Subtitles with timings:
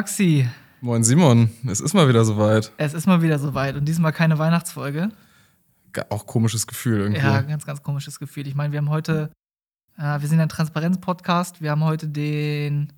[0.00, 0.48] Maxi.
[0.80, 2.72] Moin Simon, es ist mal wieder soweit.
[2.78, 5.10] Es ist mal wieder soweit und diesmal keine Weihnachtsfolge.
[6.08, 7.20] Auch komisches Gefühl irgendwie.
[7.20, 8.46] Ja, ganz, ganz komisches Gefühl.
[8.46, 9.30] Ich meine, wir haben heute,
[9.98, 12.94] äh, wir sind ein Transparenz-Podcast, wir haben heute den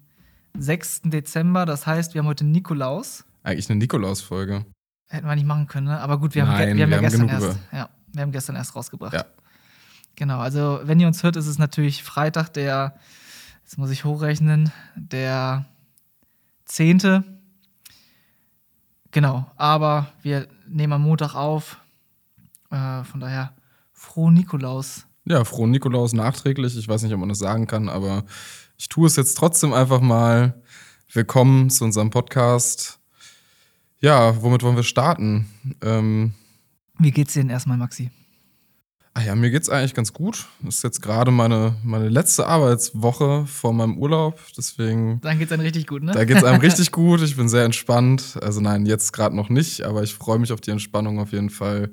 [0.56, 1.00] 6.
[1.06, 3.24] Dezember, das heißt, wir haben heute Nikolaus.
[3.42, 4.64] Eigentlich eine Nikolaus-Folge.
[5.08, 5.98] Hätten wir nicht machen können, ne?
[5.98, 8.22] aber gut, wir haben, Nein, wir haben wir ja haben gestern genug erst, ja, wir
[8.22, 9.14] haben gestern erst rausgebracht.
[9.14, 9.24] Ja.
[10.14, 12.94] Genau, also wenn ihr uns hört, ist es natürlich Freitag, der,
[13.64, 15.66] jetzt muss ich hochrechnen, der
[16.72, 17.22] 10.
[19.10, 21.78] Genau, aber wir nehmen am Montag auf.
[22.70, 23.52] Äh, von daher,
[23.92, 25.06] frohen Nikolaus.
[25.26, 26.74] Ja, frohen Nikolaus nachträglich.
[26.78, 28.24] Ich weiß nicht, ob man das sagen kann, aber
[28.78, 30.62] ich tue es jetzt trotzdem einfach mal.
[31.12, 32.98] Willkommen zu unserem Podcast.
[34.00, 35.48] Ja, womit wollen wir starten?
[35.82, 36.32] Ähm,
[36.98, 38.10] Wie geht's dir denn erstmal, Maxi?
[39.14, 40.46] Ah ja, mir geht's eigentlich ganz gut.
[40.62, 44.40] Das ist jetzt gerade meine, meine letzte Arbeitswoche vor meinem Urlaub.
[44.56, 46.12] Deswegen Dann geht's dann richtig gut, ne?
[46.12, 47.20] Da geht's einem richtig gut.
[47.22, 48.38] Ich bin sehr entspannt.
[48.42, 51.50] Also nein, jetzt gerade noch nicht, aber ich freue mich auf die Entspannung auf jeden
[51.50, 51.90] Fall.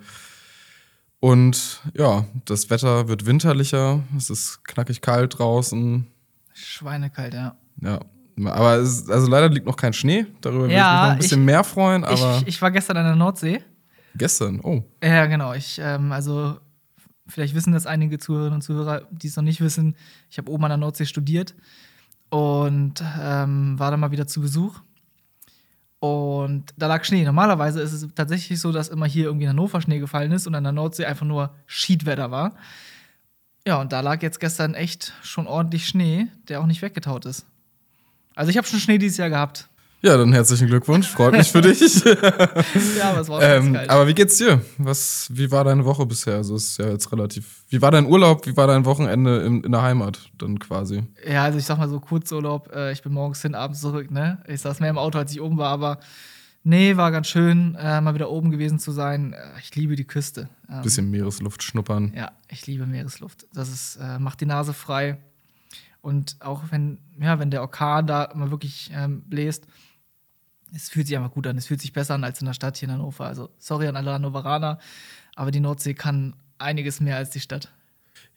[1.19, 4.01] Und ja, das Wetter wird winterlicher.
[4.15, 6.07] Es ist knackig kalt draußen.
[6.53, 7.55] Schweinekalt, ja.
[7.81, 7.99] Ja,
[8.45, 10.25] aber es also leider liegt noch kein Schnee.
[10.41, 12.03] Darüber würde ich mich noch ein bisschen ich- mehr freuen.
[12.05, 13.61] Aber Ich, ich war gestern an der Nordsee.
[14.15, 15.53] gestern, oh, Ja, genau.
[15.53, 16.57] Ich, ähm, also,
[17.29, 19.95] vielleicht wissen das einige Zuhörerinnen und Zuhörer, die es noch nicht wissen.
[20.29, 21.55] Ich habe oben an der Nordsee studiert
[22.29, 24.81] und ähm, war dann mal wieder zu Besuch.
[25.99, 27.23] Und da lag Schnee.
[27.23, 30.55] Normalerweise ist es tatsächlich so, dass immer hier irgendwie in Hannover Schnee gefallen ist und
[30.55, 32.55] an der Nordsee einfach nur Schiedwetter war.
[33.67, 37.45] Ja, und da lag jetzt gestern echt schon ordentlich Schnee, der auch nicht weggetaut ist.
[38.35, 39.68] Also ich habe schon Schnee dieses Jahr gehabt.
[40.01, 41.07] Ja, dann herzlichen Glückwunsch.
[41.09, 41.79] Freut mich für dich.
[42.97, 43.89] Ja, aber es war ähm, geil.
[43.89, 44.61] aber wie geht's dir?
[44.77, 46.35] Was, wie war deine Woche bisher?
[46.35, 47.63] Also ist ja jetzt relativ.
[47.69, 48.45] Wie war dein Urlaub?
[48.45, 51.03] Wie war dein Wochenende in, in der Heimat dann quasi?
[51.27, 52.73] Ja, also ich sag mal so Kurzurlaub.
[52.73, 54.39] Äh, ich bin morgens hin, abends zurück, ne?
[54.47, 55.99] Ich saß mehr im Auto, als ich oben war, aber
[56.63, 59.33] nee, war ganz schön, äh, mal wieder oben gewesen zu sein.
[59.33, 60.49] Äh, ich liebe die Küste.
[60.69, 62.13] Ähm, Bisschen Meeresluft schnuppern.
[62.15, 63.47] Ja, ich liebe Meeresluft.
[63.53, 65.17] Das ist, äh, macht die Nase frei.
[66.01, 69.65] Und auch wenn, ja, wenn der Orkan da mal wirklich ähm, bläst,
[70.73, 71.57] es fühlt sich einfach gut an.
[71.57, 73.25] Es fühlt sich besser an als in der Stadt hier in Hannover.
[73.25, 74.79] Also, sorry an alle Hannoveraner,
[75.35, 77.71] aber die Nordsee kann einiges mehr als die Stadt.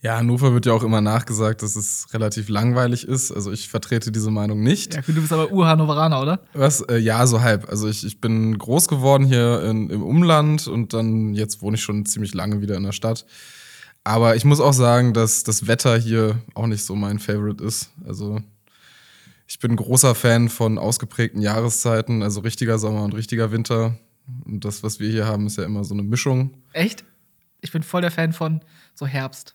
[0.00, 3.30] Ja, Hannover wird ja auch immer nachgesagt, dass es relativ langweilig ist.
[3.30, 4.94] Also ich vertrete diese Meinung nicht.
[4.94, 6.40] Ja, du bist aber Ur-Hannoveraner, oder?
[6.54, 6.80] Was?
[6.80, 7.68] Äh, ja, so halb.
[7.68, 11.82] Also ich, ich bin groß geworden hier in, im Umland und dann jetzt wohne ich
[11.82, 13.26] schon ziemlich lange wieder in der Stadt.
[14.02, 17.90] Aber ich muss auch sagen, dass das Wetter hier auch nicht so mein Favorite ist.
[18.04, 18.40] Also
[19.52, 23.98] ich bin großer Fan von ausgeprägten Jahreszeiten, also richtiger Sommer und richtiger Winter.
[24.46, 26.54] Und das, was wir hier haben, ist ja immer so eine Mischung.
[26.72, 27.04] Echt?
[27.60, 28.62] Ich bin voll der Fan von
[28.94, 29.54] so Herbst.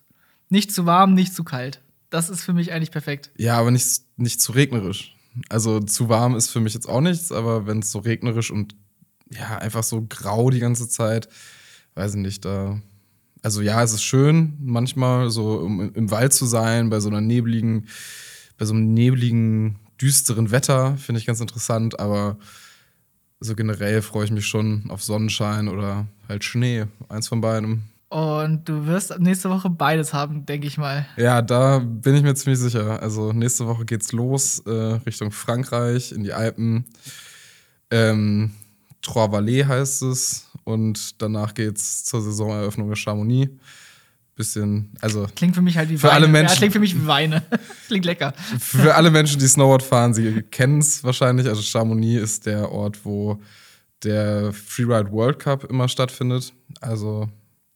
[0.50, 1.82] Nicht zu warm, nicht zu kalt.
[2.10, 3.32] Das ist für mich eigentlich perfekt.
[3.38, 5.16] Ja, aber nicht, nicht zu regnerisch.
[5.48, 8.76] Also zu warm ist für mich jetzt auch nichts, aber wenn es so regnerisch und
[9.32, 11.28] ja, einfach so grau die ganze Zeit,
[11.96, 12.80] weiß ich nicht, da.
[13.42, 17.20] Also ja, es ist schön, manchmal so im, im Wald zu sein, bei so einer
[17.20, 17.88] nebligen,
[18.58, 22.36] bei so einem nebligen, düsteren Wetter, finde ich ganz interessant, aber
[23.40, 27.82] so generell freue ich mich schon auf Sonnenschein oder halt Schnee, eins von beidem.
[28.10, 31.06] Und du wirst nächste Woche beides haben, denke ich mal.
[31.16, 33.02] Ja, da bin ich mir ziemlich sicher.
[33.02, 36.86] Also nächste Woche geht's los äh, Richtung Frankreich, in die Alpen.
[37.90, 38.52] Ähm,
[39.02, 40.46] Trois-Vallées heißt es.
[40.64, 43.52] Und danach geht's zur Saisoneröffnung der Chamonix.
[44.38, 46.14] Bisschen, also Klingt für mich halt wie Für Weine.
[46.14, 46.52] alle Menschen.
[46.54, 47.42] Ja, klingt für mich wie Weine.
[47.88, 48.32] klingt lecker.
[48.60, 51.48] für alle Menschen, die Snowboard fahren, sie kennen es wahrscheinlich.
[51.48, 53.42] Also Chamonix ist der Ort, wo
[54.04, 56.52] der Freeride World Cup immer stattfindet.
[56.80, 57.28] Also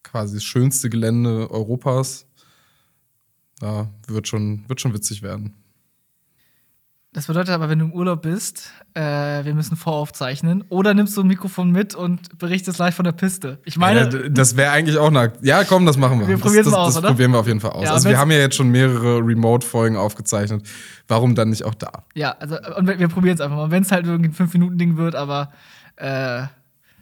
[0.05, 2.27] quasi das schönste Gelände Europas.
[3.59, 5.55] Da wird schon, wird schon witzig werden.
[7.15, 10.65] Das bedeutet aber, wenn du im Urlaub bist, äh, wir müssen voraufzeichnen.
[10.71, 13.59] Oder nimmst du ein Mikrofon mit und berichtest live von der Piste.
[13.67, 15.31] Ich meine, ja, das wäre eigentlich auch eine.
[15.43, 16.29] Ja, komm, das machen wir.
[16.29, 17.09] Wir das, mal aus, das oder?
[17.09, 17.85] probieren wir auf jeden Fall aus.
[17.85, 20.67] Ja, also wir haben ja jetzt schon mehrere Remote-Folgen aufgezeichnet.
[21.07, 22.05] Warum dann nicht auch da?
[22.15, 23.71] ja, also, und wir, wir probieren es einfach mal.
[23.71, 25.53] Wenn es halt irgendwie ein 5-Minuten-Ding wird, aber
[25.97, 26.45] äh,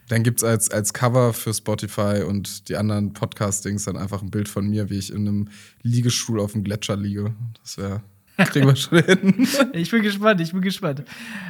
[0.09, 4.49] Dann gibt's als, als Cover für Spotify und die anderen Podcast-Dings dann einfach ein Bild
[4.49, 5.47] von mir, wie ich in einem
[5.83, 7.33] Liegestuhl auf dem Gletscher liege.
[7.61, 8.01] Das wäre.
[8.45, 9.47] Kriegen wir schon hin.
[9.73, 11.03] ich bin gespannt, ich bin gespannt.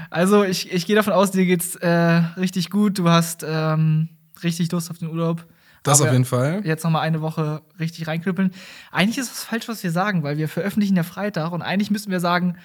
[0.10, 1.90] Also, ich, ich gehe davon aus, dir geht's äh,
[2.38, 2.98] richtig gut.
[3.00, 4.10] Du hast ähm,
[4.44, 5.46] richtig Lust auf den Urlaub.
[5.84, 6.62] Das Aber auf jeden Fall.
[6.64, 8.52] Jetzt noch mal eine Woche richtig reinknüppeln.
[8.92, 12.12] Eigentlich ist es falsch, was wir sagen, weil wir veröffentlichen ja Freitag und eigentlich müssten
[12.12, 12.58] wir sagen,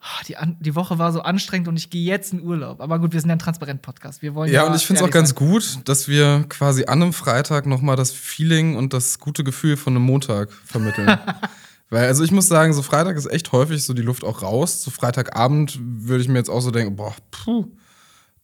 [0.00, 2.80] ah, die, die Woche war so anstrengend und ich gehe jetzt in Urlaub.
[2.80, 4.22] Aber gut, wir sind ja ein Transparent-Podcast.
[4.22, 5.36] Wir wollen Ja, und ich finde es auch ganz sein.
[5.36, 9.94] gut, dass wir quasi an einem Freitag nochmal das Feeling und das gute Gefühl von
[9.94, 11.18] einem Montag vermitteln.
[11.92, 14.82] Weil, also ich muss sagen, so Freitag ist echt häufig so die Luft auch raus.
[14.82, 17.66] So Freitagabend würde ich mir jetzt auch so denken, boah, puh,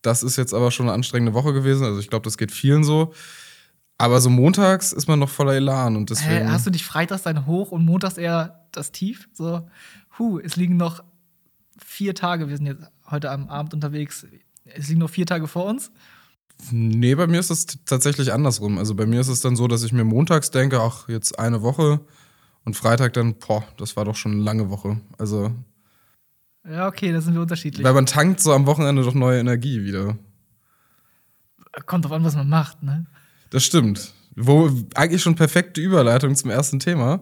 [0.03, 1.83] das ist jetzt aber schon eine anstrengende Woche gewesen.
[1.87, 3.15] Also ich glaube, das geht vielen so.
[3.97, 6.47] Aber so montags ist man noch voller Elan und deswegen.
[6.47, 9.31] Hä, hast du dich freitags dann hoch und montags eher das Tief?
[9.33, 9.67] So,
[10.19, 11.03] hu, es liegen noch
[11.79, 12.51] vier Tage.
[12.51, 14.27] Wir sind jetzt heute am Abend unterwegs.
[14.67, 15.91] Es liegen noch vier Tage vor uns.
[16.71, 18.77] Nee, bei mir ist es tatsächlich andersrum.
[18.77, 21.63] Also bei mir ist es dann so, dass ich mir montags denke, ach, jetzt eine
[21.63, 22.01] Woche
[22.69, 25.01] und Freitag dann, boah, das war doch schon eine lange Woche.
[25.17, 25.51] Also.
[26.71, 27.83] Ja, okay, da sind wir unterschiedlich.
[27.83, 30.19] Weil man tankt so am Wochenende doch neue Energie wieder.
[31.87, 33.07] Kommt drauf an, was man macht, ne?
[33.49, 34.13] Das stimmt.
[34.37, 37.21] Wo eigentlich schon perfekte Überleitung zum ersten Thema.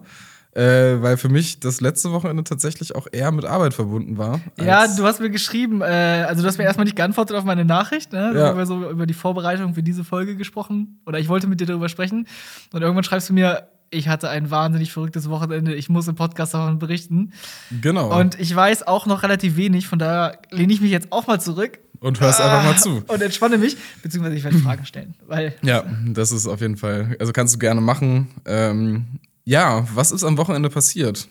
[0.51, 4.41] Äh, weil für mich das letzte Wochenende tatsächlich auch eher mit Arbeit verbunden war.
[4.59, 7.63] Ja, du hast mir geschrieben, äh, also du hast mir erstmal nicht geantwortet auf meine
[7.63, 8.33] Nachricht, ne?
[8.35, 8.57] Ja.
[8.57, 10.99] Wir so über die Vorbereitung für diese Folge gesprochen.
[11.05, 12.27] Oder ich wollte mit dir darüber sprechen.
[12.73, 16.53] Und irgendwann schreibst du mir, ich hatte ein wahnsinnig verrücktes Wochenende, ich muss im Podcast
[16.53, 17.33] davon berichten.
[17.81, 18.17] Genau.
[18.17, 21.39] Und ich weiß auch noch relativ wenig, von daher lehne ich mich jetzt auch mal
[21.39, 21.79] zurück.
[21.99, 23.03] Und hörst ah, einfach mal zu.
[23.07, 25.15] Und entspanne mich, beziehungsweise ich werde Fragen stellen.
[25.25, 27.15] Weil ja, das ist auf jeden Fall.
[27.19, 28.27] Also kannst du gerne machen.
[28.45, 29.05] Ähm,
[29.45, 31.27] ja, was ist am Wochenende passiert?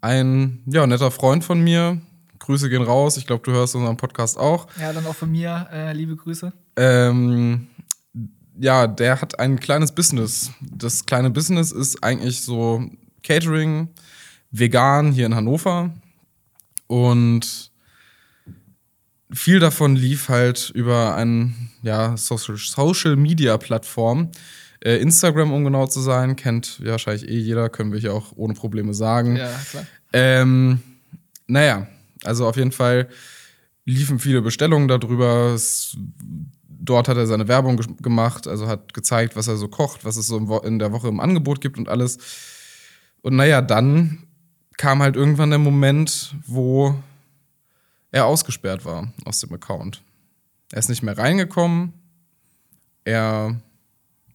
[0.00, 2.00] Ein ja, netter Freund von mir,
[2.38, 3.16] Grüße gehen raus.
[3.16, 4.66] Ich glaube, du hörst unseren Podcast auch.
[4.80, 6.52] Ja, dann auch von mir, äh, liebe Grüße.
[6.76, 7.68] Ähm,
[8.58, 10.50] ja, der hat ein kleines Business.
[10.60, 12.84] Das kleine Business ist eigentlich so
[13.22, 13.88] Catering,
[14.50, 15.90] vegan hier in Hannover.
[16.86, 17.70] Und
[19.32, 21.52] viel davon lief halt über eine
[21.82, 24.30] ja, Social, Social Media Plattform.
[24.80, 28.32] Äh, Instagram, um genau zu sein, kennt ja wahrscheinlich eh jeder, können wir hier auch
[28.34, 29.36] ohne Probleme sagen.
[29.36, 29.86] Ja, klar.
[30.12, 30.80] Ähm,
[31.46, 31.86] naja,
[32.24, 33.08] also auf jeden Fall
[33.84, 35.52] liefen viele Bestellungen darüber.
[35.54, 35.96] Es,
[36.84, 40.26] dort hat er seine Werbung gemacht, also hat gezeigt, was er so kocht, was es
[40.26, 42.18] so in der Woche im Angebot gibt und alles.
[43.22, 44.26] Und naja, dann
[44.76, 46.94] kam halt irgendwann der Moment, wo
[48.10, 50.02] er ausgesperrt war aus dem Account.
[50.72, 51.92] Er ist nicht mehr reingekommen.
[53.04, 53.60] Er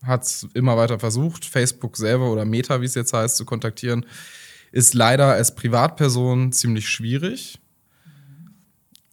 [0.04, 4.06] hat es immer weiter versucht, Facebook selber oder Meta, wie es jetzt heißt, zu kontaktieren.
[4.72, 7.60] Ist leider als Privatperson ziemlich schwierig.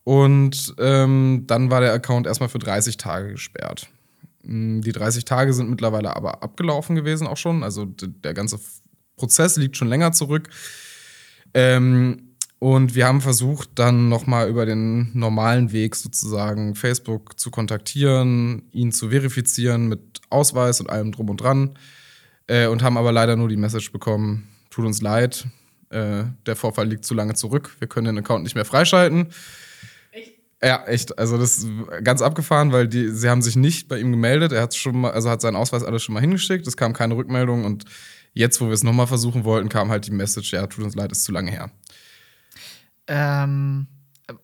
[0.05, 3.89] Und ähm, dann war der Account erstmal für 30 Tage gesperrt.
[4.43, 7.62] Mm, die 30 Tage sind mittlerweile aber abgelaufen gewesen auch schon.
[7.62, 8.61] Also der ganze
[9.17, 10.51] Prozess liegt schon länger zurück.
[11.55, 18.62] Ähm, und wir haben versucht, dann nochmal über den normalen Weg sozusagen Facebook zu kontaktieren,
[18.73, 21.79] ihn zu verifizieren mit Ausweis und allem drum und dran.
[22.47, 25.47] Äh, und haben aber leider nur die Message bekommen, tut uns leid,
[25.91, 29.29] äh, der Vorfall liegt zu lange zurück, wir können den Account nicht mehr freischalten.
[30.65, 31.19] Ja, echt.
[31.19, 31.69] Also das ist
[32.03, 34.53] ganz abgefahren, weil die, sie haben sich nicht bei ihm gemeldet.
[34.53, 36.67] Er hat schon mal, also hat seinen Ausweis alles schon mal hingeschickt.
[36.67, 37.85] Es kam keine Rückmeldung und
[38.33, 41.13] jetzt, wo wir es nochmal versuchen wollten, kam halt die Message, ja, tut uns leid,
[41.13, 41.71] ist zu lange her.
[43.07, 43.87] Ähm,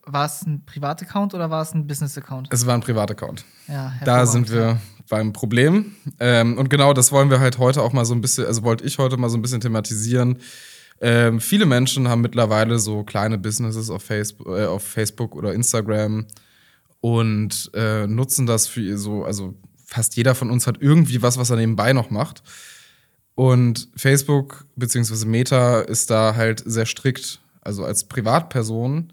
[0.05, 2.49] war es ein Privataccount oder war es ein Business-Account?
[2.51, 3.45] Es war ein Privataccount.
[3.67, 4.79] Ja, da sind wir
[5.09, 5.97] beim Problem.
[6.19, 8.85] Ähm, und genau das wollen wir halt heute auch mal so ein bisschen, also wollte
[8.85, 10.39] ich heute mal so ein bisschen thematisieren.
[11.01, 16.27] Ähm, viele Menschen haben mittlerweile so kleine Businesses auf Facebook, äh, auf Facebook oder Instagram
[17.01, 19.55] und äh, nutzen das für so, also
[19.85, 22.43] fast jeder von uns hat irgendwie was, was er nebenbei noch macht.
[23.35, 25.25] Und Facebook bzw.
[25.25, 29.13] Meta ist da halt sehr strikt also als Privatperson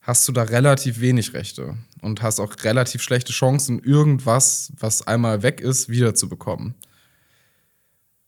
[0.00, 5.42] hast du da relativ wenig Rechte und hast auch relativ schlechte Chancen, irgendwas, was einmal
[5.42, 6.74] weg ist, wiederzubekommen.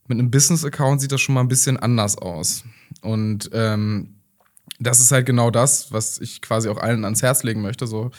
[0.06, 2.64] Mit einem Business-Account sieht das schon mal ein bisschen anders aus.
[3.00, 4.16] Und ähm,
[4.78, 7.86] das ist halt genau das, was ich quasi auch allen ans Herz legen möchte.
[7.86, 8.10] So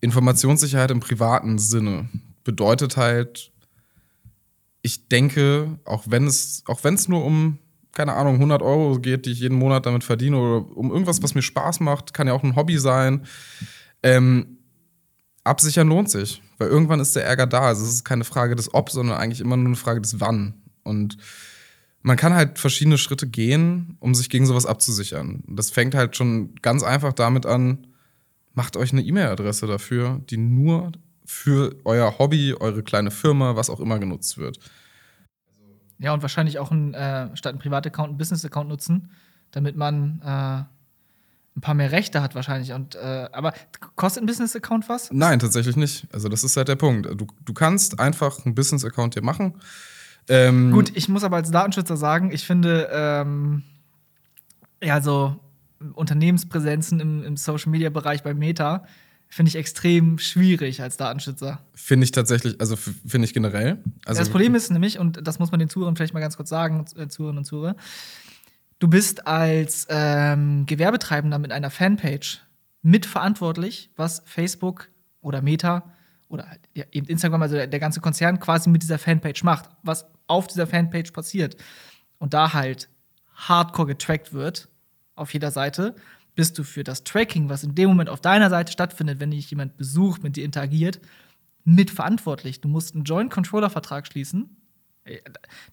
[0.00, 2.08] Informationssicherheit im privaten Sinne
[2.44, 3.50] bedeutet halt,
[4.82, 7.58] ich denke, auch wenn es, auch wenn es nur um
[7.94, 11.34] keine Ahnung, 100 Euro geht, die ich jeden Monat damit verdiene oder um irgendwas, was
[11.34, 13.26] mir Spaß macht, kann ja auch ein Hobby sein.
[14.02, 14.58] Ähm,
[15.44, 17.62] absichern lohnt sich, weil irgendwann ist der Ärger da.
[17.62, 20.54] Also es ist keine Frage des Ob, sondern eigentlich immer nur eine Frage des Wann.
[20.84, 21.16] Und
[22.02, 25.42] man kann halt verschiedene Schritte gehen, um sich gegen sowas abzusichern.
[25.48, 27.86] Das fängt halt schon ganz einfach damit an,
[28.52, 30.92] macht euch eine E-Mail-Adresse dafür, die nur
[31.24, 34.58] für euer Hobby, eure kleine Firma, was auch immer genutzt wird.
[35.98, 39.10] Ja, und wahrscheinlich auch ein, äh, statt ein Privataccount einen Business-Account nutzen,
[39.52, 40.64] damit man äh,
[41.56, 42.72] ein paar mehr Rechte hat wahrscheinlich.
[42.72, 43.54] Und, äh, aber
[43.96, 45.10] kostet ein Business-Account was?
[45.12, 46.06] Nein, tatsächlich nicht.
[46.12, 47.06] Also das ist halt der Punkt.
[47.06, 49.54] Du, du kannst einfach einen Business-Account hier machen.
[50.28, 53.62] Ähm Gut, ich muss aber als Datenschützer sagen, ich finde, ähm,
[54.82, 55.36] ja, so
[55.94, 58.84] Unternehmenspräsenzen im, im Social-Media-Bereich bei Meta
[59.28, 61.60] finde ich extrem schwierig als Datenschützer.
[61.74, 63.78] Finde ich tatsächlich, also finde ich generell.
[64.06, 66.48] Also das Problem ist nämlich, und das muss man den Zuhörern vielleicht mal ganz kurz
[66.48, 67.74] sagen, äh, Zuhörerinnen und Zuhörer,
[68.78, 72.42] du bist als ähm, Gewerbetreibender mit einer Fanpage
[72.82, 74.88] mitverantwortlich, was Facebook
[75.20, 75.93] oder Meta
[76.34, 79.70] oder halt, ja, eben Instagram, also der, der ganze Konzern quasi mit dieser Fanpage macht,
[79.82, 81.56] was auf dieser Fanpage passiert.
[82.18, 82.88] Und da halt
[83.34, 84.68] hardcore getrackt wird
[85.14, 85.94] auf jeder Seite,
[86.34, 89.48] bist du für das Tracking, was in dem Moment auf deiner Seite stattfindet, wenn dich
[89.50, 91.00] jemand besucht, mit dir interagiert,
[91.64, 92.60] mitverantwortlich.
[92.60, 94.56] Du musst einen Joint-Controller-Vertrag schließen.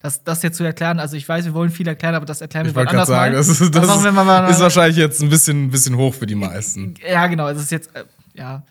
[0.00, 2.66] Das, das jetzt zu erklären, also ich weiß, wir wollen viel erklären, aber das erklären
[2.66, 3.38] wir Ich wollte anders sagen, mal.
[3.38, 6.34] das, ist, das wir mal- ist wahrscheinlich jetzt ein bisschen, ein bisschen hoch für die
[6.34, 6.94] meisten.
[7.06, 7.48] Ja, genau.
[7.48, 8.04] Es ist jetzt, äh,
[8.34, 8.62] ja,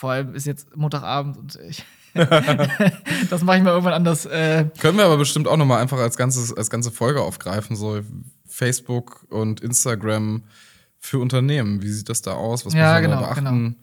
[0.00, 1.84] vor allem ist jetzt Montagabend und ich.
[2.14, 4.24] das mache ich mal irgendwann anders.
[4.24, 7.76] Äh, Können wir aber bestimmt auch noch mal einfach als, ganzes, als ganze Folge aufgreifen,
[7.76, 8.00] so
[8.46, 10.42] Facebook und Instagram
[10.98, 11.82] für Unternehmen.
[11.82, 12.64] Wie sieht das da aus?
[12.64, 13.76] Was Ja, muss man genau, da beachten?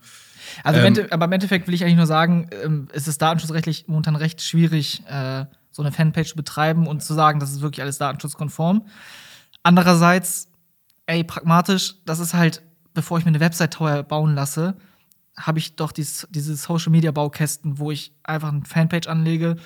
[0.64, 3.22] also, im Ähm, Ende- aber im Endeffekt will ich eigentlich nur sagen, ähm, es ist
[3.22, 7.62] datenschutzrechtlich momentan recht schwierig, äh, so eine Fanpage zu betreiben und zu sagen, das ist
[7.62, 8.88] wirklich alles datenschutzkonform.
[9.64, 10.50] Andererseits,
[11.06, 12.62] ey, pragmatisch, das ist halt,
[12.94, 14.76] bevor ich mir eine Website teuer bauen lasse,
[15.40, 19.58] habe ich doch dieses, diese Social Media Baukästen, wo ich einfach eine Fanpage anlege,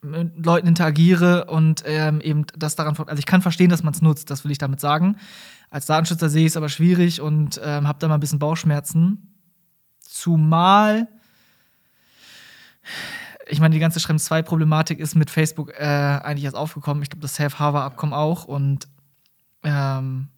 [0.00, 2.96] mit Leuten interagiere und ähm, eben das daran.
[2.96, 5.16] Also ich kann verstehen, dass man es nutzt, das will ich damit sagen.
[5.70, 9.34] Als Datenschützer sehe ich es aber schwierig und ähm, habe da mal ein bisschen Bauchschmerzen.
[10.00, 11.08] Zumal,
[13.48, 17.02] ich meine, die ganze Schrems 2-Problematik ist mit Facebook äh, eigentlich erst aufgekommen.
[17.02, 18.44] Ich glaube, das Safe Harbor-Abkommen auch.
[18.44, 18.86] Und
[19.64, 20.28] ähm,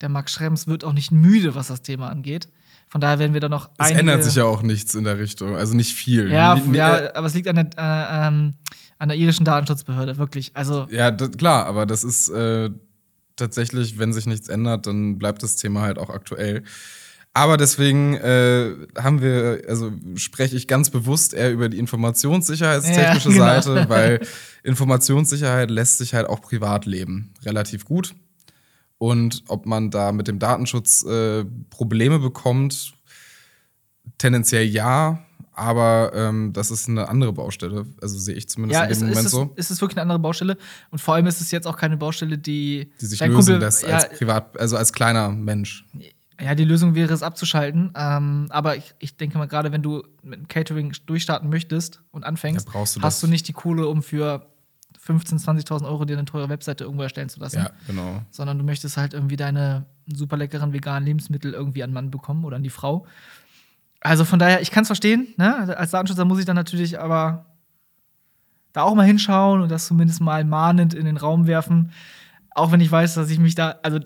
[0.00, 2.48] der Max Schrems wird auch nicht müde, was das Thema angeht.
[2.88, 5.56] Von daher werden wir da noch Es ändert sich ja auch nichts in der Richtung,
[5.56, 6.30] also nicht viel.
[6.30, 8.54] ja, ja, aber es liegt an der, äh, ähm,
[8.98, 10.52] an der irischen Datenschutzbehörde, wirklich.
[10.54, 12.70] Also, Ja, das, klar, aber das ist äh,
[13.36, 16.62] tatsächlich, wenn sich nichts ändert, dann bleibt das Thema halt auch aktuell.
[17.34, 23.34] Aber deswegen äh, haben wir, also spreche ich ganz bewusst eher über die informationssicherheitstechnische Ja,
[23.60, 23.60] genau.
[23.60, 24.20] Seite, weil
[24.64, 27.32] Informationssicherheit lässt sich halt auch privat leben.
[27.44, 28.14] Relativ gut.
[28.98, 32.92] Und ob man da mit dem Datenschutz äh, Probleme bekommt,
[34.18, 37.86] tendenziell ja, aber ähm, das ist eine andere Baustelle.
[38.00, 39.52] Also sehe ich zumindest ja, in dem ist, Moment ist, es, so.
[39.56, 40.56] ist es wirklich eine andere Baustelle.
[40.90, 42.90] Und vor allem ist es jetzt auch keine Baustelle, die.
[43.00, 45.84] die sich lösen Kumpel- lässt ja, als privat, also als kleiner Mensch.
[46.40, 47.92] ja, die Lösung wäre es abzuschalten.
[47.96, 52.24] Ähm, aber ich, ich denke mal, gerade wenn du mit dem Catering durchstarten möchtest und
[52.24, 53.20] anfängst, Ja, du hast das.
[53.20, 54.46] du nicht die Kohle, um für
[55.08, 57.58] 15.000, 20.000 Euro dir eine teure Webseite irgendwo erstellen zu lassen.
[57.58, 58.22] Ja, genau.
[58.30, 62.44] sondern du möchtest halt irgendwie deine super leckeren veganen Lebensmittel irgendwie an den Mann bekommen
[62.44, 63.06] oder an die Frau.
[64.00, 65.28] Also von daher, ich kann es verstehen.
[65.36, 65.76] Ne?
[65.76, 67.46] Als Datenschützer muss ich dann natürlich aber
[68.72, 71.92] da auch mal hinschauen und das zumindest mal mahnend in den Raum werfen.
[72.50, 73.98] Auch wenn ich weiß, dass ich mich da, also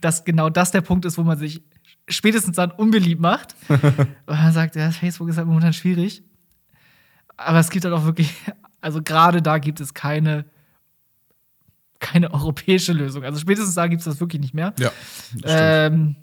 [0.00, 1.62] dass genau das der Punkt ist, wo man sich
[2.08, 3.54] spätestens dann unbeliebt macht.
[3.68, 6.22] Weil man sagt, ja, Facebook ist halt momentan schwierig.
[7.36, 8.34] Aber es gibt halt auch wirklich,
[8.80, 10.44] also gerade da gibt es keine,
[11.98, 13.24] keine europäische Lösung.
[13.24, 14.74] Also spätestens da gibt es das wirklich nicht mehr.
[14.78, 14.92] Ja.
[15.44, 16.16] Ähm,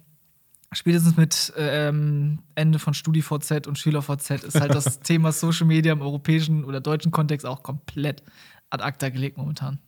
[0.71, 6.01] spätestens mit ähm, Ende von StudiVZ und SchülerVZ ist halt das Thema Social Media im
[6.01, 8.23] europäischen oder deutschen Kontext auch komplett
[8.69, 9.79] ad acta gelegt momentan.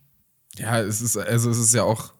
[0.56, 2.12] ja, es ist, also es ist ja auch,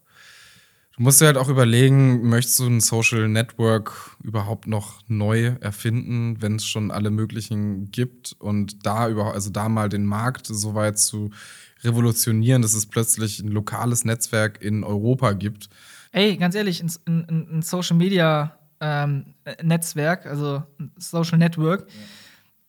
[0.96, 6.40] du musst dir halt auch überlegen, möchtest du ein Social Network überhaupt noch neu erfinden,
[6.40, 10.74] wenn es schon alle möglichen gibt und da überhaupt, also da mal den Markt so
[10.74, 11.30] weit zu
[11.84, 15.68] revolutionieren, dass es plötzlich ein lokales Netzwerk in Europa gibt.
[16.12, 21.86] Ey, ganz ehrlich, ein, ein, ein Social Media ähm, Netzwerk, also ein Social Network,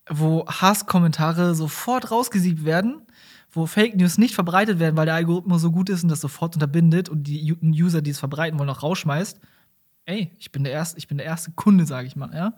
[0.10, 3.07] wo Hasskommentare sofort rausgesiebt werden,
[3.58, 6.56] wo Fake News nicht verbreitet werden, weil der Algorithmus so gut ist und das sofort
[6.56, 9.40] unterbindet und die User, die es verbreiten wollen, auch rausschmeißt.
[10.06, 12.54] Ey, ich bin der erste, ich bin der erste Kunde, sage ich mal, ja.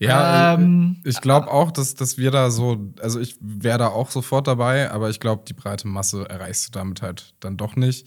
[0.00, 3.88] Ja, Ähm, äh, ich glaube auch, dass, dass wir da so, also ich wäre da
[3.88, 7.74] auch sofort dabei, aber ich glaube, die breite Masse erreichst du damit halt dann doch
[7.74, 8.06] nicht.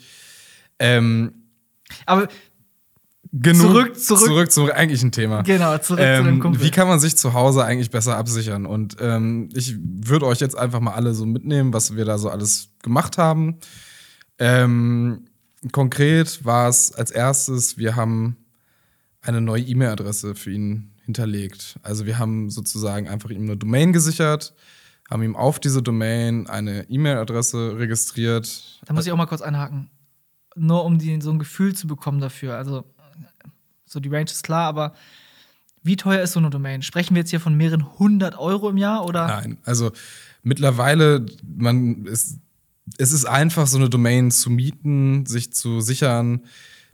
[0.78, 1.34] Ähm,
[2.06, 2.28] Aber
[3.34, 5.42] genug, Zurück- zurück- zurück zum eigentlichen Thema.
[5.42, 6.62] genau, zurück zu dem Ähm, Kumpel.
[6.62, 8.66] wie kann man sich zu Hause eigentlich besser absichern?
[8.68, 12.30] Und ähm, ich würde euch jetzt einfach mal alle so mitnehmen, was wir da so
[12.30, 13.58] alles gemacht haben.
[14.40, 15.26] Ähm,
[15.72, 18.38] konkret war es als erstes, wir haben
[19.22, 21.78] eine neue E-Mail-Adresse für ihn hinterlegt.
[21.82, 24.54] Also wir haben sozusagen einfach ihm eine Domain gesichert,
[25.10, 28.80] haben ihm auf diese Domain eine E-Mail-Adresse registriert.
[28.86, 29.90] Da muss ich auch mal kurz einhaken.
[30.56, 32.56] Nur um die, so ein Gefühl zu bekommen dafür.
[32.56, 32.84] Also,
[33.94, 34.94] so die Range ist klar, aber
[35.84, 36.82] wie teuer ist so eine Domain?
[36.82, 39.28] Sprechen wir jetzt hier von mehreren hundert Euro im Jahr oder?
[39.28, 39.92] Nein, also
[40.42, 42.40] mittlerweile, man ist,
[42.98, 46.46] es ist einfach, so eine Domain zu mieten, sich zu sichern.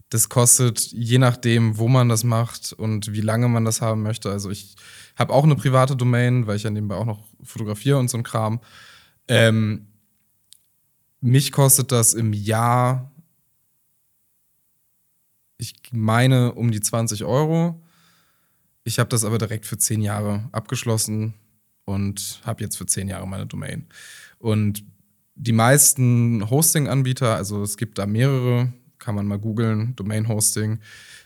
[0.08, 4.30] Das kostet, je nachdem, wo man das macht und wie lange man das haben möchte.
[4.30, 4.74] Also ich
[5.16, 8.24] habe auch eine private Domain, weil ich ja nebenbei auch noch fotografiere und so ein
[8.24, 8.60] Kram.
[9.28, 9.86] Ähm,
[11.20, 13.09] mich kostet das im Jahr
[15.60, 17.80] ich meine um die 20 Euro.
[18.82, 21.34] Ich habe das aber direkt für 10 Jahre abgeschlossen
[21.84, 23.86] und habe jetzt für 10 Jahre meine Domain.
[24.38, 24.82] Und
[25.34, 30.80] die meisten Hosting-Anbieter, also es gibt da mehrere, kann man mal googeln, Domain-Hosting,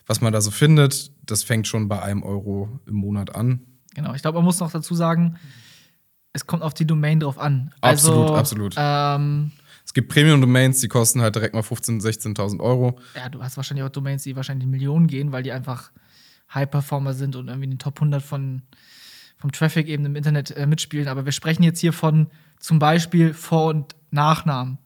[0.06, 3.60] was man da so findet, das fängt schon bei einem Euro im Monat an.
[3.94, 5.38] Genau, ich glaube, man muss noch dazu sagen,
[6.32, 7.72] es kommt auf die Domain drauf an.
[7.80, 8.74] Absolut, also, absolut.
[8.76, 9.52] Ähm,
[9.94, 12.98] Es gibt Premium-Domains, die kosten halt direkt mal 15.000, 16.000 Euro.
[13.14, 15.92] ja, du hast wahrscheinlich auch Domains, die wahrscheinlich in Millionen gehen, weil die einfach
[16.52, 18.62] High-Performer sind und irgendwie in den Top 100 von,
[19.36, 21.06] vom Traffic eben im Internet äh, mitspielen.
[21.06, 22.26] Aber wir sprechen jetzt hier von
[22.58, 24.78] zum Beispiel Vor- und Nachnamen.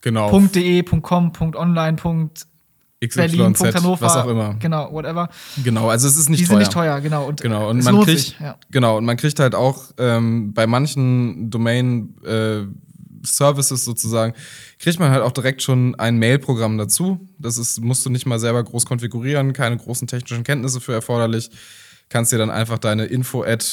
[0.00, 0.36] Genau.
[0.40, 1.96] .de, .com, .online,
[3.14, 4.54] Berlin, XYZ, Hannover, was auch immer.
[4.58, 5.28] Genau, whatever.
[5.62, 6.50] Genau, also es ist nicht die teuer.
[6.50, 7.28] sind nicht teuer, genau.
[7.28, 8.56] Und Genau, und man kriegt, sich, ja.
[8.72, 12.62] genau, und man kriegt halt auch ähm, bei manchen Domain äh,
[13.22, 14.34] Services sozusagen,
[14.78, 17.28] kriegt man halt auch direkt schon ein Mail-Programm dazu.
[17.38, 21.50] Das ist, musst du nicht mal selber groß konfigurieren, keine großen technischen Kenntnisse für erforderlich.
[22.08, 23.64] Kannst dir dann einfach deine Info-Ad,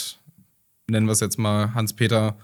[0.87, 2.35] nennen wir es jetzt mal hanspeter.de,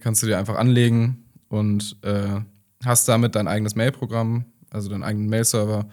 [0.00, 2.40] kannst du dir einfach anlegen und äh,
[2.84, 5.88] hast damit dein eigenes Mail-Programm, also deinen eigenen Mail-Server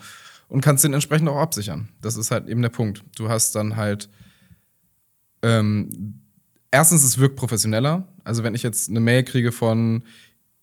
[0.48, 1.90] und kannst den entsprechend auch absichern.
[2.02, 3.04] Das ist halt eben der Punkt.
[3.16, 4.10] Du hast dann halt
[5.42, 6.22] ähm,
[6.72, 8.08] erstens, es wirkt professioneller.
[8.24, 10.04] Also, wenn ich jetzt eine Mail kriege von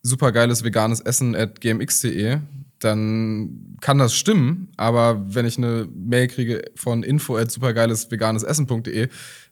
[0.03, 2.39] supergeiles veganes Essen at gmx.de,
[2.79, 4.69] dann kann das stimmen.
[4.77, 9.09] Aber wenn ich eine Mail kriege von info at supergeiles veganes Essen.de,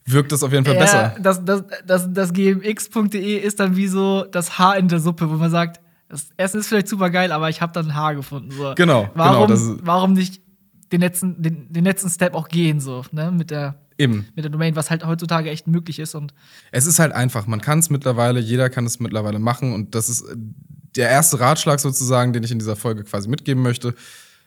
[0.07, 1.17] wirkt das auf jeden Fall Ja, besser.
[1.21, 5.35] das, das, das, das gmx.de ist dann wie so das Haar in der Suppe, wo
[5.35, 8.51] man sagt, das Essen ist vielleicht super geil, aber ich habe dann ein Haar gefunden.
[8.51, 8.75] So.
[8.77, 10.43] Genau, Warum, genau, das ist- warum nicht
[10.93, 13.33] den letzten, den, den letzten Step auch gehen, so, ne?
[13.33, 14.27] Mit der, Eben.
[14.35, 16.15] mit der Domain, was halt heutzutage echt möglich ist.
[16.15, 16.35] Und
[16.73, 17.47] Es ist halt einfach.
[17.47, 19.73] Man kann es mittlerweile, jeder kann es mittlerweile machen.
[19.73, 20.35] Und das ist äh,
[20.97, 23.95] der erste Ratschlag sozusagen, den ich in dieser Folge quasi mitgeben möchte.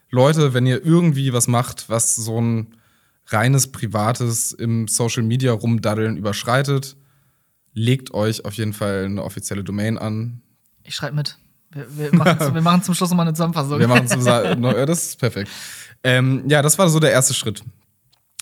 [0.09, 2.75] Leute, wenn ihr irgendwie was macht, was so ein
[3.27, 6.95] reines Privates im Social Media rumdaddeln überschreitet,
[7.73, 10.41] legt euch auf jeden Fall eine offizielle Domain an.
[10.83, 11.37] ich schreibe mit.
[11.71, 13.79] Wir, wir, machen, zum- zum Schluss nochmal eine Zusammenfassung.
[13.79, 14.07] Wir machen
[14.63, 15.51] ja, das ist perfekt.
[16.03, 17.61] Ähm, ja, das war so der erste Schritt.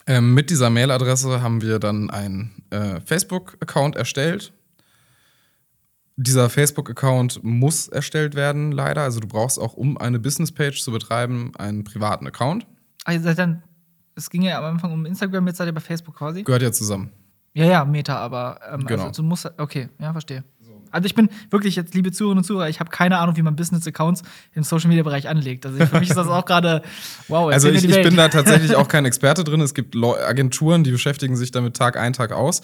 [0.08, 4.54] Ähm, mit dieser Mailadresse haben wir dann einen äh, Facebook-Account erstellt.
[6.18, 9.02] Dieser Facebook-Account muss erstellt werden, leider.
[9.02, 12.66] Also du brauchst auch, um eine Business-Page zu betreiben, einen privaten Account.
[13.06, 13.64] Seid dann,
[14.16, 16.44] es ging ja am Anfang um Instagram, jetzt seid ihr bei Facebook quasi.
[16.44, 17.12] Gehört ja zusammen.
[17.54, 19.08] Ja, ja, Meta, aber ähm, Genau.
[19.08, 20.44] also du musst, okay, ja, verstehe.
[20.96, 23.56] Also ich bin wirklich jetzt, liebe Zuhörerinnen und Zuhörer, ich habe keine Ahnung, wie man
[23.56, 25.66] Business-Accounts im Social-Media-Bereich anlegt.
[25.66, 26.82] Also für mich ist das auch gerade,
[27.28, 29.62] wow, Also ich, ich bin da tatsächlich auch kein Experte drin.
[29.62, 32.62] Es gibt Agenturen, die beschäftigen sich damit Tag ein, Tag aus.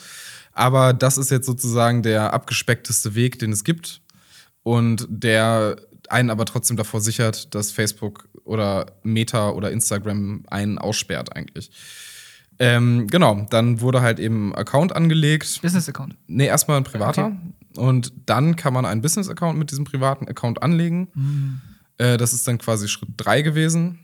[0.53, 4.01] Aber das ist jetzt sozusagen der abgespeckteste Weg, den es gibt.
[4.63, 5.77] Und der
[6.09, 11.71] einen aber trotzdem davor sichert, dass Facebook oder Meta oder Instagram einen aussperrt eigentlich.
[12.59, 15.61] Ähm, genau, dann wurde halt eben ein Account angelegt.
[15.61, 16.15] Business-Account.
[16.27, 17.27] Nee, erstmal ein privater.
[17.27, 17.37] Okay.
[17.77, 21.07] Und dann kann man einen Business-Account mit diesem privaten Account anlegen.
[21.97, 23.99] Äh, das ist dann quasi Schritt 3 gewesen.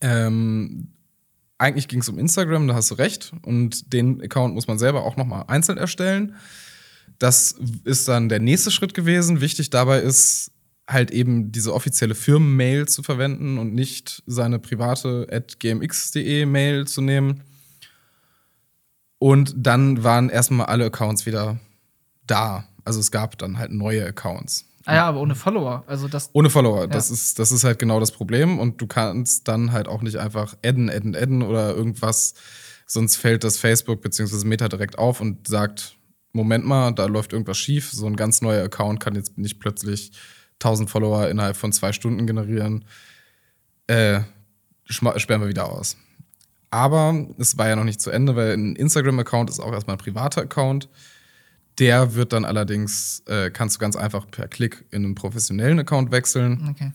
[0.00, 0.88] Ähm,
[1.58, 3.32] eigentlich ging es um Instagram, da hast du recht.
[3.42, 6.34] Und den Account muss man selber auch nochmal einzeln erstellen.
[7.18, 9.40] Das ist dann der nächste Schritt gewesen.
[9.40, 10.50] Wichtig dabei ist,
[10.88, 17.00] halt eben diese offizielle Firmenmail zu verwenden und nicht seine private at gmx.de Mail zu
[17.00, 17.42] nehmen.
[19.18, 21.60] Und dann waren erstmal alle Accounts wieder
[22.26, 22.64] da.
[22.84, 24.66] Also es gab dann halt neue Accounts.
[24.84, 25.84] Ah ja, aber ohne Follower.
[25.86, 26.88] Also das, Ohne Follower.
[26.88, 28.58] Das, ist, das ist halt genau das Problem.
[28.58, 32.34] Und du kannst dann halt auch nicht einfach adden, adden, adden oder irgendwas.
[32.86, 34.44] Sonst fällt das Facebook bzw.
[34.44, 35.96] Meta direkt auf und sagt,
[36.32, 37.92] Moment mal, da läuft irgendwas schief.
[37.92, 40.12] So ein ganz neuer Account kann jetzt nicht plötzlich
[40.54, 42.84] 1000 Follower innerhalb von zwei Stunden generieren.
[43.86, 44.20] Äh,
[44.84, 45.96] sperren wir wieder aus.
[46.70, 50.00] Aber es war ja noch nicht zu Ende, weil ein Instagram-Account ist auch erstmal ein
[50.02, 50.88] privater Account.
[51.78, 56.10] Der wird dann allerdings, äh, kannst du ganz einfach per Klick in einen professionellen Account
[56.10, 56.68] wechseln.
[56.70, 56.92] okay.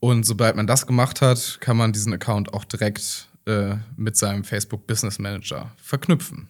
[0.00, 4.44] Und sobald man das gemacht hat, kann man diesen Account auch direkt äh, mit seinem
[4.44, 6.48] Facebook Business Manager verknüpfen.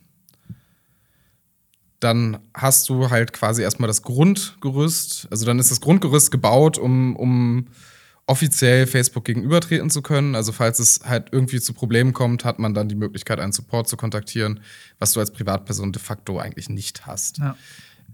[1.98, 7.16] Dann hast du halt quasi erstmal das Grundgerüst, also dann ist das Grundgerüst gebaut, um,
[7.16, 7.66] um
[8.30, 10.36] offiziell Facebook gegenübertreten zu können.
[10.36, 13.88] Also falls es halt irgendwie zu Problemen kommt, hat man dann die Möglichkeit, einen Support
[13.88, 14.60] zu kontaktieren,
[15.00, 17.38] was du als Privatperson de facto eigentlich nicht hast.
[17.38, 17.56] Ja.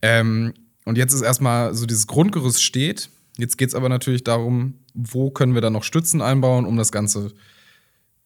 [0.00, 0.54] Ähm,
[0.86, 3.10] und jetzt ist erstmal so dieses Grundgerüst steht.
[3.36, 6.92] Jetzt geht es aber natürlich darum, wo können wir da noch Stützen einbauen, um das
[6.92, 7.34] Ganze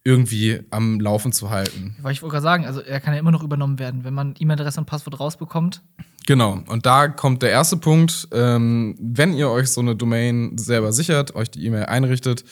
[0.03, 1.97] irgendwie am Laufen zu halten.
[2.01, 4.03] Weil ich wollte gerade sagen, also er kann ja immer noch übernommen werden.
[4.05, 5.83] Wenn man E-Mail-Adresse und Passwort rausbekommt,
[6.27, 6.63] Genau.
[6.69, 8.29] Und da kommt der erste Punkt.
[8.33, 12.45] Ähm, wenn ihr euch so eine Domain selber sichert, euch die E-Mail einrichtet,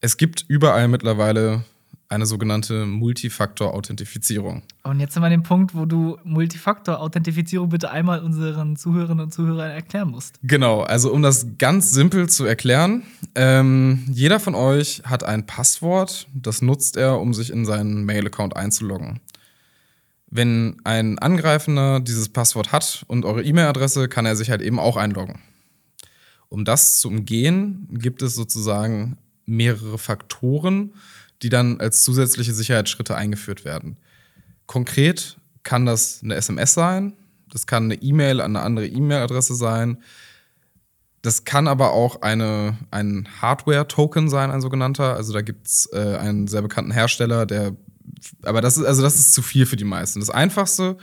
[0.00, 1.64] Es gibt überall mittlerweile
[2.08, 4.62] eine sogenannte Multifaktor-Authentifizierung.
[4.84, 9.32] Und jetzt sind wir an dem Punkt, wo du Multifaktor-Authentifizierung bitte einmal unseren Zuhörerinnen und
[9.32, 10.38] Zuhörern erklären musst.
[10.42, 13.02] Genau, also um das ganz simpel zu erklären,
[13.34, 18.56] ähm, jeder von euch hat ein Passwort, das nutzt er, um sich in seinen Mail-Account
[18.56, 19.20] einzuloggen.
[20.28, 24.96] Wenn ein Angreifender dieses Passwort hat und eure E-Mail-Adresse, kann er sich halt eben auch
[24.96, 25.40] einloggen.
[26.48, 30.92] Um das zu umgehen, gibt es sozusagen mehrere Faktoren,
[31.42, 33.96] die dann als zusätzliche Sicherheitsschritte eingeführt werden.
[34.66, 37.14] Konkret kann das eine SMS sein,
[37.50, 40.02] das kann eine E-Mail an eine andere E-Mail-Adresse sein,
[41.26, 45.16] das kann aber auch eine, ein Hardware-Token sein, ein sogenannter.
[45.16, 47.74] Also da gibt es äh, einen sehr bekannten Hersteller, der.
[48.42, 50.20] Aber das ist, also das ist zu viel für die meisten.
[50.20, 50.96] Das Einfachste,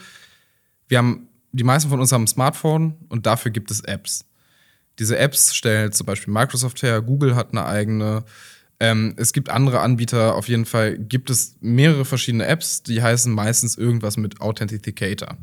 [0.87, 4.23] wir haben, die meisten von uns haben ein Smartphone und dafür gibt es Apps.
[4.97, 8.23] Diese Apps stellt zum Beispiel Microsoft her, Google hat eine eigene,
[8.79, 13.33] ähm, es gibt andere Anbieter, auf jeden Fall gibt es mehrere verschiedene Apps, die heißen
[13.33, 15.37] meistens irgendwas mit Authenticator.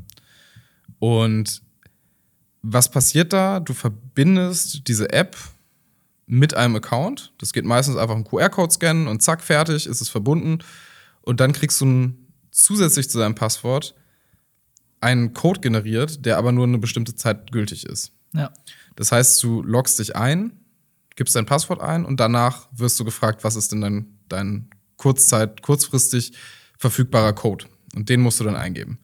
[0.99, 1.62] Und
[2.62, 3.61] was passiert da?
[3.61, 5.37] Du verbindest diese App
[6.27, 7.33] mit einem Account.
[7.38, 10.59] Das geht meistens einfach einen QR-Code scannen und zack, fertig, ist es verbunden.
[11.23, 13.95] Und dann kriegst du ein, zusätzlich zu deinem Passwort
[15.01, 18.12] einen Code generiert, der aber nur eine bestimmte Zeit gültig ist.
[18.33, 18.53] Ja.
[18.97, 20.60] Das heißt, du loggst dich ein,
[21.20, 25.61] gibst dein Passwort ein und danach wirst du gefragt, was ist denn dein, dein Kurzzeit,
[25.61, 26.33] kurzfristig
[26.78, 27.66] verfügbarer Code.
[27.94, 28.98] Und den musst du dann eingeben.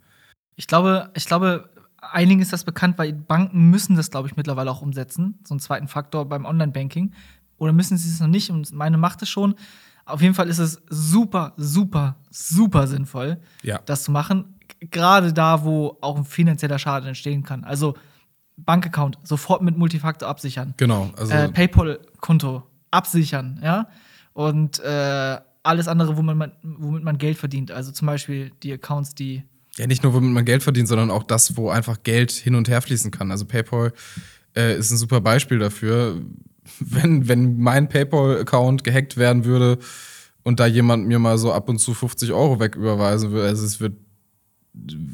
[0.55, 1.68] Ich glaube, ich glaube,
[2.00, 5.61] einigen ist das bekannt, weil Banken müssen das, glaube ich, mittlerweile auch umsetzen, so einen
[5.61, 7.12] zweiten Faktor beim Online-Banking.
[7.59, 8.48] Oder müssen sie es noch nicht?
[8.48, 9.55] Und meine macht es schon.
[10.07, 13.81] Auf jeden Fall ist es super, super, super sinnvoll, Ja.
[13.85, 14.55] das zu machen.
[14.81, 17.62] Gerade da, wo auch ein finanzieller Schaden entstehen kann.
[17.62, 17.94] Also
[18.57, 20.75] Bankaccount sofort mit Multifaktor absichern.
[20.77, 21.11] Genau.
[21.16, 23.88] Also, äh, PayPal-Konto absichern, ja.
[24.33, 27.71] Und äh, alles andere, womit man, womit man Geld verdient.
[27.71, 29.42] Also zum Beispiel die Accounts, die.
[29.77, 32.69] ja, nicht nur, womit man Geld verdient, sondern auch das, wo einfach Geld hin und
[32.69, 33.31] her fließen kann.
[33.31, 33.92] Also PayPal
[34.57, 36.23] äh, ist ein super Beispiel dafür.
[36.81, 39.79] Wenn, wenn mein PayPal-Account gehackt werden würde
[40.42, 43.79] und da jemand mir mal so ab und zu 50 Euro wegüberweisen würde, also es
[43.81, 43.95] wird,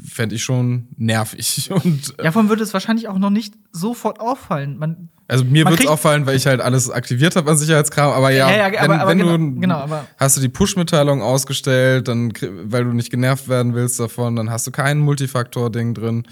[0.05, 1.69] fände ich schon nervig.
[1.83, 4.77] Und, äh, Ja, von würde es wahrscheinlich auch noch nicht sofort auffallen.
[4.77, 8.29] Man, also mir würde es auffallen, weil ich halt alles aktiviert habe an Sicherheitskram, aber
[8.31, 11.21] ja, Ja, ja, wenn, aber- aber wenn genau, du genau, aber- hast du die Push-Mitteilung
[11.21, 12.33] ausgestellt, dann,
[12.65, 16.23] weil du nicht genervt werden willst davon, dann hast du kein Multifaktor-Ding drin.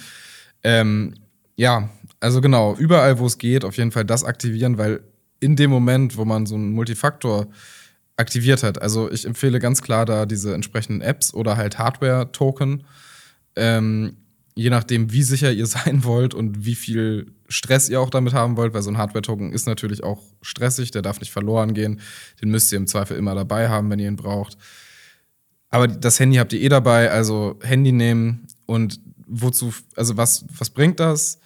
[0.63, 1.15] Ähm,
[1.56, 1.89] ja,
[2.20, 5.02] also genau, überall, wo es geht, auf jeden Fall das aktivieren, weil
[5.39, 7.48] in dem Moment, wo man so einen Multifaktor
[8.17, 12.84] aktiviert hat, also ich empfehle ganz klar da diese entsprechenden Apps oder halt Hardware-Token,
[13.56, 14.18] ähm,
[14.56, 18.58] je nachdem, wie sicher ihr sein wollt und wie viel Stress ihr auch damit haben
[18.58, 22.00] wollt, weil so ein Hardware-Token ist natürlich auch stressig, der darf nicht verloren gehen.
[22.42, 24.58] Den müsst ihr im Zweifel immer dabei haben, wenn ihr ihn braucht.
[25.70, 30.70] Aber das Handy habt ihr eh dabei, also Handy nehmen und wozu, also was, was
[30.70, 31.40] bringt das?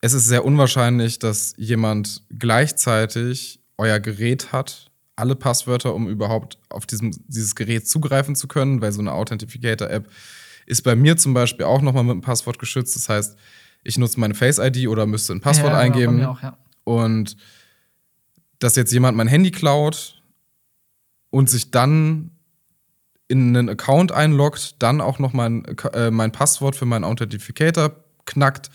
[0.00, 6.86] Es ist sehr unwahrscheinlich, dass jemand gleichzeitig euer Gerät hat, alle Passwörter, um überhaupt auf
[6.86, 10.08] diesem, dieses Gerät zugreifen zu können, weil so eine Authentificator-App
[10.70, 12.96] ist bei mir zum Beispiel auch nochmal mit einem Passwort geschützt.
[12.96, 13.36] Das heißt,
[13.82, 16.24] ich nutze meine Face-ID oder müsste ein Passwort Ja, eingeben.
[16.24, 16.56] auch, ja.
[16.84, 17.36] Und
[18.58, 20.22] dass jetzt jemand mein Handy klaut
[21.30, 22.30] und sich dann
[23.28, 27.92] in einen Account einloggt, dann auch noch mein, äh, mein Passwort für meinen Authentificator
[28.26, 28.70] knackt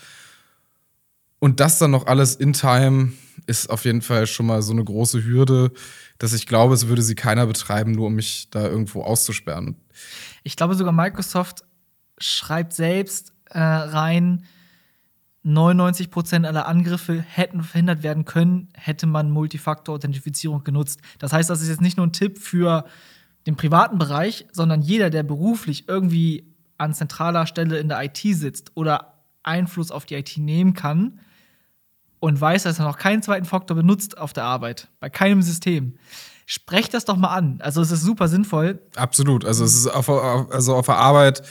[1.38, 3.12] und das dann noch alles in Time
[3.46, 5.70] ist auf jeden Fall schon mal so eine große Hürde,
[6.18, 9.76] dass ich glaube, es würde sie keiner betreiben, nur um mich da irgendwo auszusperren.
[10.42, 11.62] Ich glaube sogar Microsoft
[12.18, 14.44] schreibt selbst äh, rein,
[15.44, 21.00] 99% aller Angriffe hätten verhindert werden können, hätte man Multifaktor-Authentifizierung genutzt.
[21.20, 22.84] Das heißt, das ist jetzt nicht nur ein Tipp für
[23.46, 28.72] den privaten Bereich, sondern jeder, der beruflich irgendwie an zentraler Stelle in der IT sitzt
[28.74, 31.20] oder Einfluss auf die IT nehmen kann
[32.18, 35.96] und weiß, dass er noch keinen zweiten Faktor benutzt auf der Arbeit, bei keinem System.
[36.44, 37.60] Sprecht das doch mal an.
[37.60, 38.80] Also es ist super sinnvoll.
[38.96, 39.44] Absolut.
[39.44, 41.42] Also es ist auf, also auf der Arbeit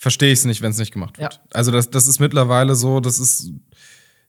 [0.00, 1.34] verstehe ich es nicht, wenn es nicht gemacht wird.
[1.34, 1.40] Ja.
[1.52, 3.52] Also das, das ist mittlerweile so, das ist,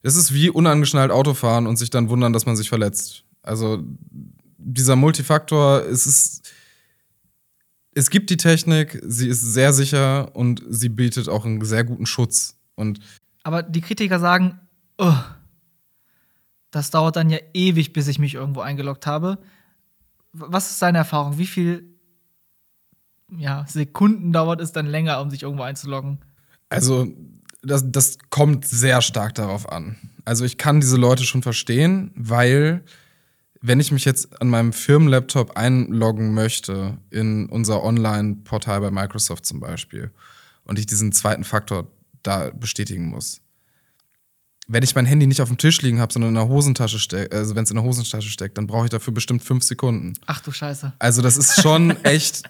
[0.03, 3.23] das ist wie unangeschnallt Autofahren und sich dann wundern, dass man sich verletzt.
[3.41, 3.81] Also
[4.57, 6.51] dieser Multifaktor, es ist,
[7.95, 12.05] es gibt die Technik, sie ist sehr sicher und sie bietet auch einen sehr guten
[12.05, 12.57] Schutz.
[12.75, 12.99] Und
[13.43, 14.59] Aber die Kritiker sagen,
[14.97, 15.15] oh,
[16.71, 19.37] das dauert dann ja ewig, bis ich mich irgendwo eingeloggt habe.
[20.33, 21.37] Was ist deine Erfahrung?
[21.37, 21.90] Wie viel
[23.37, 26.19] ja, Sekunden dauert es dann länger, um sich irgendwo einzuloggen?
[26.69, 27.07] Also,
[27.61, 29.97] das, das kommt sehr stark darauf an.
[30.25, 32.83] Also, ich kann diese Leute schon verstehen, weil
[33.61, 39.59] wenn ich mich jetzt an meinem Firmenlaptop einloggen möchte in unser Online-Portal bei Microsoft zum
[39.59, 40.11] Beispiel
[40.65, 41.87] und ich diesen zweiten Faktor
[42.23, 43.41] da bestätigen muss,
[44.67, 47.33] wenn ich mein Handy nicht auf dem Tisch liegen habe, sondern in der Hosentasche steckt,
[47.33, 50.13] also wenn es in der Hosentasche steckt, dann brauche ich dafür bestimmt fünf Sekunden.
[50.25, 50.93] Ach du Scheiße.
[50.97, 52.43] Also das ist schon echt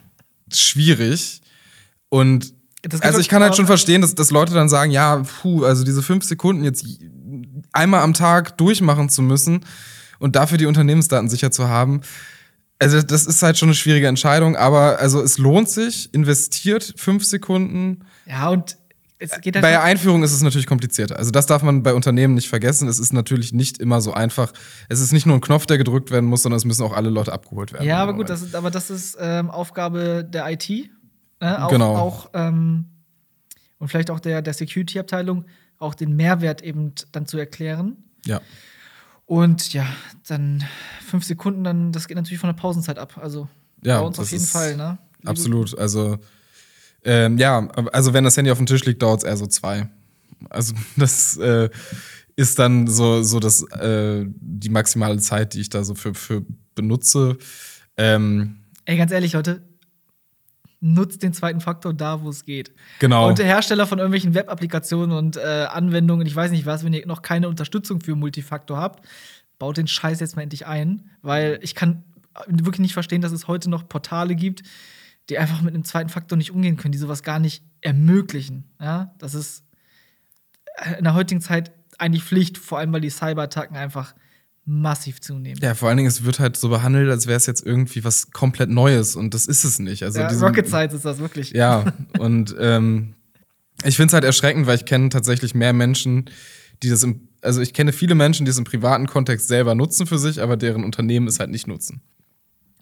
[0.60, 1.42] schwierig.
[2.10, 2.54] Und
[3.02, 6.02] also ich kann halt schon verstehen, dass, dass Leute dann sagen, ja, puh, also diese
[6.02, 6.86] fünf Sekunden jetzt
[7.72, 9.66] einmal am Tag durchmachen zu müssen
[10.20, 12.02] und dafür die Unternehmensdaten sicher zu haben.
[12.80, 17.24] Also das ist halt schon eine schwierige Entscheidung, aber also es lohnt sich, investiert fünf
[17.24, 18.06] Sekunden.
[18.26, 18.78] Ja, und
[19.30, 21.18] Bei der Einführung ist es natürlich komplizierter.
[21.18, 22.88] Also das darf man bei Unternehmen nicht vergessen.
[22.88, 24.52] Es ist natürlich nicht immer so einfach.
[24.90, 27.10] Es ist nicht nur ein Knopf, der gedrückt werden muss, sondern es müssen auch alle
[27.10, 27.86] Leute abgeholt werden.
[27.86, 30.70] Ja, aber gut, das ist, aber das ist ähm, Aufgabe der IT.
[30.70, 31.66] Ne?
[31.66, 31.96] Auch, Genau.
[31.96, 32.86] Auch, ähm,
[33.80, 35.46] und vielleicht auch der, der Security-Abteilung,
[35.78, 37.98] auch den Mehrwert eben dann zu erklären.
[38.26, 38.42] Ja.
[39.26, 39.86] Und ja,
[40.28, 40.64] dann
[41.06, 43.18] fünf Sekunden, dann, das geht natürlich von der Pausenzeit ab.
[43.22, 43.48] Also
[43.84, 44.98] Ja, bei uns auf jeden Fall, ne?
[45.26, 45.78] Absolut.
[45.78, 46.18] Also,
[47.04, 49.90] ähm, ja, also wenn das Handy auf dem Tisch liegt, dauert es eher so zwei.
[50.50, 51.70] Also, das äh,
[52.36, 56.46] ist dann so, so das, äh, die maximale Zeit, die ich da so für, für
[56.76, 57.38] benutze.
[57.98, 59.62] Ähm, Ey, ganz ehrlich, Leute,
[60.80, 62.74] nutzt den zweiten Faktor da, wo es geht.
[63.00, 63.30] genau.
[63.30, 67.06] Und der Hersteller von irgendwelchen Web-Applikationen und äh, Anwendungen, ich weiß nicht was, wenn ihr
[67.06, 69.06] noch keine Unterstützung für Multifaktor habt,
[69.60, 72.04] baut den Scheiß jetzt mal endlich ein, weil ich kann
[72.48, 74.64] wirklich nicht verstehen, dass es heute noch Portale gibt,
[75.30, 78.66] die einfach mit einem zweiten Faktor nicht umgehen können, die sowas gar nicht ermöglichen.
[78.80, 79.64] Ja, das ist
[80.98, 84.16] in der heutigen Zeit eigentlich Pflicht, vor allem weil die Cyberattacken einfach
[84.66, 85.60] massiv zunehmen.
[85.62, 88.32] ja, vor allen Dingen, es wird halt so behandelt, als wäre es jetzt irgendwie was
[88.32, 90.04] komplett Neues und das ist es nicht.
[90.04, 91.52] Also Ja, diese- Rocket Science ist das wirklich.
[91.52, 91.86] Ja,
[92.20, 93.16] und ähm,
[93.84, 96.30] ich finde es halt erschreckend, weil ich kenne tatsächlich mehr Menschen,
[96.84, 100.06] die das im, also ich kenne viele Menschen, die es im privaten Kontext selber nutzen
[100.06, 102.02] für sich, aber deren Unternehmen es halt nicht nutzen.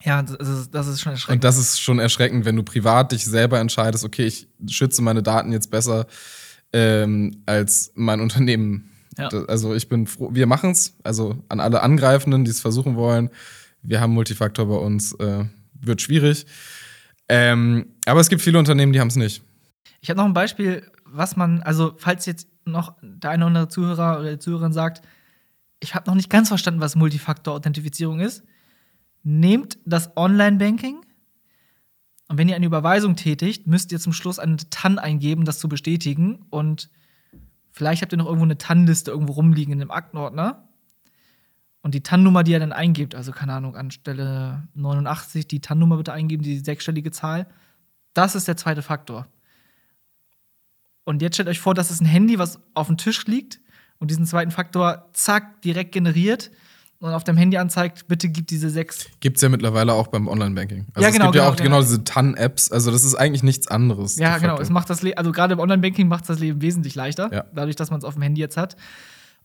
[0.03, 1.43] Ja, das ist, das ist schon Und erschreckend.
[1.43, 5.51] das ist schon erschreckend, wenn du privat dich selber entscheidest, okay, ich schütze meine Daten
[5.51, 6.07] jetzt besser
[6.71, 8.91] ähm, als mein Unternehmen.
[9.17, 9.27] Ja.
[9.47, 10.95] Also ich bin froh, wir machen es.
[11.03, 13.29] Also an alle Angreifenden, die es versuchen wollen,
[13.81, 16.45] wir haben Multifaktor bei uns, äh, wird schwierig.
[17.27, 19.43] Ähm, aber es gibt viele Unternehmen, die haben es nicht.
[20.01, 23.67] Ich habe noch ein Beispiel, was man, also falls jetzt noch der eine oder andere
[23.67, 25.01] Zuhörer oder Zuhörerin sagt,
[25.81, 28.43] ich habe noch nicht ganz verstanden, was Multifaktor-Authentifizierung ist.
[29.23, 31.01] Nehmt das Online-Banking
[32.29, 35.67] und wenn ihr eine Überweisung tätigt, müsst ihr zum Schluss eine TAN eingeben, das zu
[35.67, 36.45] bestätigen.
[36.51, 36.91] Und
[37.71, 40.69] vielleicht habt ihr noch irgendwo eine TAN-Liste irgendwo rumliegen in einem Aktenordner.
[41.81, 46.13] Und die TAN-Nummer, die ihr dann eingebt, also keine Ahnung, anstelle 89 die TAN-Nummer bitte
[46.13, 47.47] eingeben, die sechsstellige Zahl,
[48.13, 49.27] das ist der zweite Faktor.
[51.03, 53.59] Und jetzt stellt euch vor, das ist ein Handy, was auf dem Tisch liegt
[53.97, 56.51] und diesen zweiten Faktor zack direkt generiert
[56.99, 59.05] und auf dem Handy anzeigt, bitte gib diese sechs.
[59.21, 60.87] Gibt es ja mittlerweile auch beim Online-Banking.
[60.93, 61.69] Also Ja, es genau, gibt ja genau, auch genau.
[61.77, 62.71] genau diese TAN-Apps.
[62.71, 64.17] Also das ist eigentlich nichts anderes.
[64.17, 64.59] Ja, genau.
[64.59, 67.45] Es macht das Le also gerade im Online-Banking macht es das Leben wesentlich leichter, Ja.
[67.53, 68.75] dadurch, dass man es auf dem Handy jetzt hat.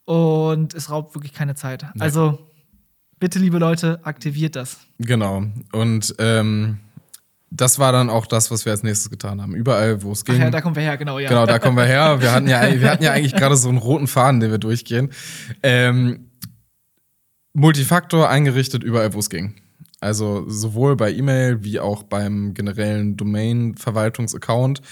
[0.05, 1.87] Und es raubt wirklich keine Zeit.
[1.99, 2.51] Also
[3.21, 4.79] bitte, liebe Leute, aktiviert das.
[4.99, 5.45] Genau.
[5.73, 6.79] Und ähm,
[7.51, 9.55] das war dann auch das, was wir als nächstes getan haben.
[9.55, 10.41] Überall, wo es Ach ging.
[10.43, 11.29] ja, da kommen wir her, genau, ja.
[11.29, 12.21] Genau, da kommen wir her.
[12.21, 15.11] Wir hatten ja, wir hatten ja eigentlich gerade so einen roten Faden, den wir durchgehen.
[15.63, 16.31] Ähm,
[17.55, 19.55] Multifaktor eingerichtet überall, wo es ging.
[20.01, 24.83] Also sowohl bei E-Mail wie auch beim generellen Domain-Verwaltungsaccount.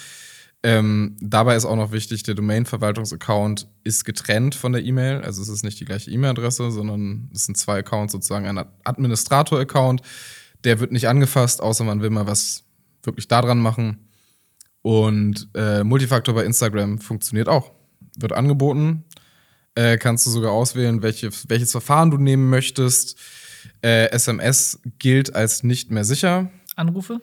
[0.62, 5.20] Ähm, dabei ist auch noch wichtig, der Domain-Verwaltungsaccount ist getrennt von der E-Mail.
[5.22, 10.03] Also es ist nicht die gleiche E-Mail-Adresse, sondern es sind zwei Accounts, sozusagen ein Administrator-Account.
[10.62, 12.62] Der wird nicht angefasst, außer man will mal was
[13.03, 14.09] wirklich daran machen.
[14.83, 17.72] Und äh, Multifaktor bei Instagram funktioniert auch.
[18.18, 19.05] Wird angeboten.
[19.74, 23.18] Äh, kannst du sogar auswählen, welche, welches Verfahren du nehmen möchtest.
[23.82, 26.50] Äh, SMS gilt als nicht mehr sicher.
[26.76, 27.20] Anrufe?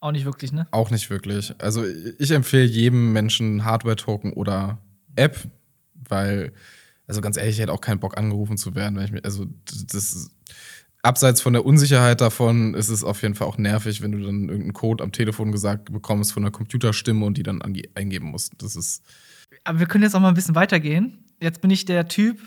[0.00, 0.68] Auch nicht wirklich, ne?
[0.70, 1.54] Auch nicht wirklich.
[1.58, 1.84] Also
[2.18, 4.78] ich empfehle jedem Menschen Hardware-Token oder
[5.16, 5.36] App,
[5.94, 6.52] weil,
[7.06, 8.96] also ganz ehrlich, ich hätte auch keinen Bock angerufen zu werden.
[8.96, 10.30] Weil ich mir, also das ist,
[11.02, 14.48] abseits von der Unsicherheit davon ist es auf jeden Fall auch nervig, wenn du dann
[14.48, 18.52] irgendeinen Code am Telefon gesagt bekommst von einer Computerstimme und die dann eingeben musst.
[18.58, 19.02] Das ist
[19.64, 21.24] Aber wir können jetzt auch mal ein bisschen weitergehen.
[21.40, 22.40] Jetzt bin ich der Typ,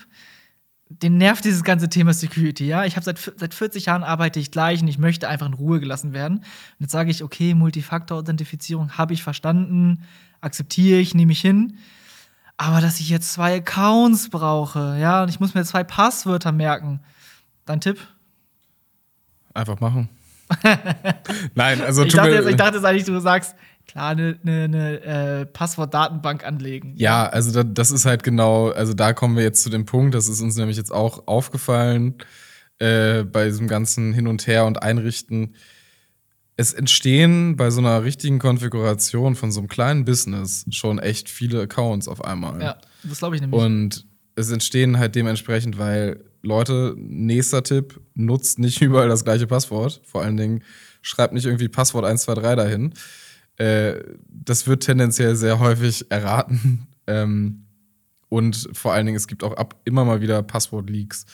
[0.89, 2.86] den nervt dieses ganze Thema Security, ja.
[2.86, 5.80] Ich habe seit, seit 40 Jahren arbeite ich gleich und ich möchte einfach in Ruhe
[5.80, 6.38] gelassen werden.
[6.39, 6.45] Und
[6.80, 10.04] jetzt sage ich, okay, Multifaktor-Authentifizierung habe ich verstanden,
[10.41, 11.77] akzeptiere ich, nehme ich hin.
[12.58, 16.99] Aber dass ich jetzt zwei Accounts brauche, ja, und ich muss mir zwei Passwörter merken.
[17.65, 17.99] Dein Tipp?
[19.54, 20.10] einfach machen.
[21.56, 23.56] Nein, also Ich dachte, jetzt, ich dachte jetzt eigentlich, du sagst,
[23.91, 26.93] klar, eine ne, ne, äh, Passwortdatenbank anlegen.
[26.97, 30.15] Ja, also da, das ist halt genau, also da kommen wir jetzt zu dem Punkt,
[30.15, 32.15] das ist uns nämlich jetzt auch aufgefallen.
[32.80, 35.56] äh, bei diesem ganzen Hin und Her und Einrichten.
[36.58, 41.62] Es entstehen bei so einer richtigen Konfiguration von so einem kleinen Business schon echt viele
[41.62, 42.62] Accounts auf einmal.
[42.62, 43.62] Ja, das glaube ich nämlich.
[43.62, 50.01] Und es entstehen halt dementsprechend, weil Leute, nächster Tipp, nutzt nicht überall das gleiche Passwort.
[50.04, 50.63] Vor allen Dingen
[51.01, 52.93] schreibt nicht irgendwie Passwort 123 dahin.
[53.62, 56.88] Äh, das wird tendenziell sehr häufig erraten.
[57.08, 57.65] Ähm,
[58.30, 61.26] und vor allen Dingen, es gibt auch ab immer mal wieder Passwort-Leaks.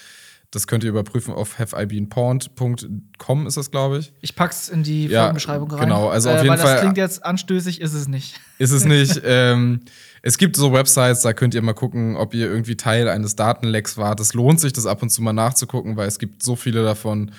[0.51, 4.13] Das könnt ihr überprüfen auf haveibeenpawned.com ist das, glaube ich.
[4.21, 5.81] Ich pack's in die Ja, Folgenbeschreibung rein.
[5.81, 8.39] genau, also auf äh, jeden weil Fall- Das klingt jetzt anstößig, ist es nicht.
[8.57, 9.21] Ist es nicht.
[9.25, 9.81] ähm,
[10.21, 13.97] es gibt so Websites, da könnt ihr mal gucken, ob ihr irgendwie Teil eines Datenlecks
[13.97, 14.19] wart.
[14.19, 17.31] Es lohnt sich, das ab und zu mal nachzugucken, weil es gibt so viele davon.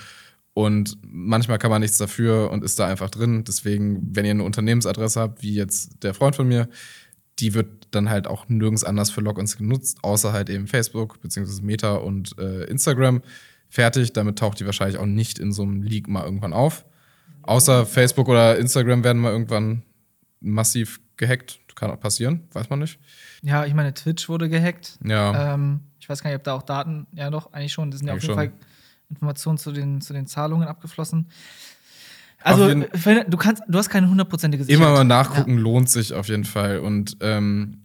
[0.58, 3.44] Und manchmal kann man nichts dafür und ist da einfach drin.
[3.44, 6.68] Deswegen, wenn ihr eine Unternehmensadresse habt, wie jetzt der Freund von mir,
[7.38, 11.62] die wird dann halt auch nirgends anders für Logins genutzt, außer halt eben Facebook, beziehungsweise
[11.62, 13.22] Meta und äh, Instagram.
[13.68, 16.84] Fertig, damit taucht die wahrscheinlich auch nicht in so einem Leak mal irgendwann auf.
[17.42, 19.84] Außer Facebook oder Instagram werden mal irgendwann
[20.40, 21.60] massiv gehackt.
[21.76, 22.98] Kann auch passieren, weiß man nicht.
[23.42, 24.98] Ja, ich meine, Twitch wurde gehackt.
[25.04, 27.92] Ja, Ähm, ich weiß gar nicht, ob da auch Daten, ja doch, eigentlich schon.
[27.92, 28.34] Das sind ja auf jeden schon.
[28.34, 28.52] Fall
[29.10, 31.28] Informationen zu den, zu den Zahlungen abgeflossen.
[32.40, 34.86] Also, wenn, du kannst, du hast keine hundertprozentige Sicherheit.
[34.86, 36.78] immer mal nachgucken lohnt sich auf jeden Fall.
[36.78, 37.82] Und ähm,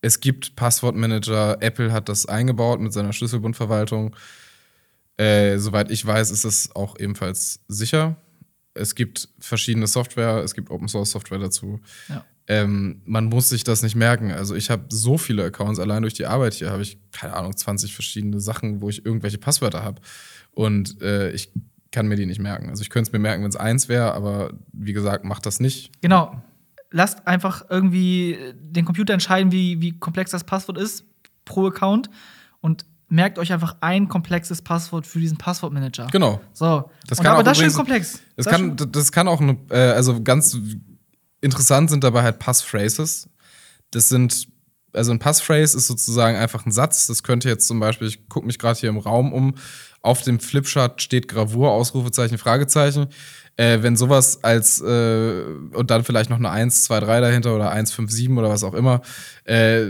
[0.00, 1.60] es gibt Passwortmanager.
[1.60, 4.14] Apple hat das eingebaut mit seiner Schlüsselbundverwaltung.
[5.16, 8.16] Äh, soweit ich weiß, ist es auch ebenfalls sicher.
[8.74, 11.80] Es gibt verschiedene Software, es gibt Open Source Software dazu.
[12.08, 12.24] Ja.
[12.46, 14.30] Ähm, man muss sich das nicht merken.
[14.30, 17.56] Also ich habe so viele Accounts, allein durch die Arbeit hier habe ich, keine Ahnung,
[17.56, 20.02] 20 verschiedene Sachen, wo ich irgendwelche Passwörter habe.
[20.54, 21.52] Und äh, ich
[21.90, 22.70] kann mir die nicht merken.
[22.70, 25.60] Also ich könnte es mir merken, wenn es eins wäre, aber wie gesagt, macht das
[25.60, 25.90] nicht.
[26.00, 26.42] Genau.
[26.90, 31.04] Lasst einfach irgendwie den Computer entscheiden, wie, wie komplex das Passwort ist
[31.44, 32.10] pro Account
[32.60, 36.08] und merkt euch einfach ein komplexes Passwort für diesen Passwortmanager.
[36.10, 36.40] Genau.
[36.52, 36.90] So.
[37.06, 38.20] Das und kann aber auch das ist schön komplex.
[38.36, 40.58] Das Das kann, das kann auch eine, äh, also ganz
[41.40, 43.28] interessant sind dabei halt Passphrases.
[43.90, 44.48] Das sind,
[44.94, 47.06] also ein Passphrase ist sozusagen einfach ein Satz.
[47.06, 49.54] Das könnte jetzt zum Beispiel, ich gucke mich gerade hier im Raum um,
[50.02, 53.08] auf dem Flipchart steht Gravur, Ausrufezeichen, Fragezeichen.
[53.56, 57.70] Äh, wenn sowas als, äh, und dann vielleicht noch eine 1, 2, 3 dahinter oder
[57.70, 59.00] 1, 5, 7 oder was auch immer,
[59.44, 59.84] äh,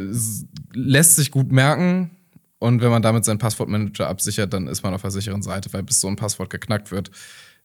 [0.73, 2.11] lässt sich gut merken.
[2.59, 5.83] Und wenn man damit seinen Passwortmanager absichert, dann ist man auf der sicheren Seite, weil
[5.83, 7.11] bis so ein Passwort geknackt wird,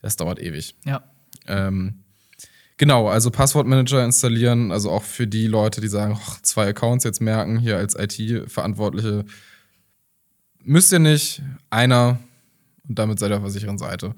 [0.02, 0.76] das dauert ewig.
[0.86, 1.04] Ja.
[1.48, 2.04] Ähm,
[2.80, 7.22] genau, also Passwortmanager installieren, also auch für die Leute, die sagen, "Och, zwei Accounts jetzt
[7.22, 9.26] merken, hier als IT-Verantwortliche,
[10.64, 12.18] müsst ihr nicht, einer
[12.90, 14.16] und damit seid ihr auf der sicheren Seite.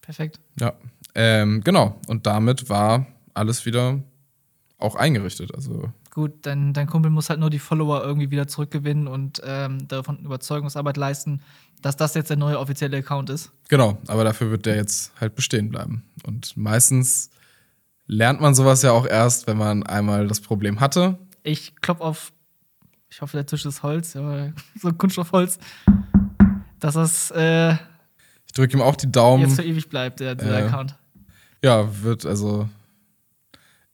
[0.00, 0.40] Perfekt.
[0.60, 0.74] Ja,
[1.14, 1.98] ähm, genau.
[2.08, 4.00] Und damit war alles wieder
[4.78, 5.54] auch eingerichtet.
[5.54, 9.88] Also Gut, dein, dein Kumpel muss halt nur die Follower irgendwie wieder zurückgewinnen und ähm,
[9.88, 11.40] davon Überzeugungsarbeit leisten,
[11.80, 13.50] dass das jetzt der neue offizielle Account ist.
[13.68, 16.04] genau, aber dafür wird der jetzt halt bestehen bleiben.
[16.24, 17.30] Und meistens
[18.06, 21.18] lernt man sowas ja auch erst, wenn man einmal das Problem hatte.
[21.42, 22.32] Ich klopf auf,
[23.08, 25.58] ich hoffe, der Tisch ist Holz, ja, so Kunststoffholz,
[26.80, 27.72] dass das äh,
[28.46, 29.42] Ich drücke ihm auch die Daumen.
[29.44, 30.96] jetzt für ewig bleibt, der, dieser Äh, Account.
[31.62, 32.68] Ja, wird also.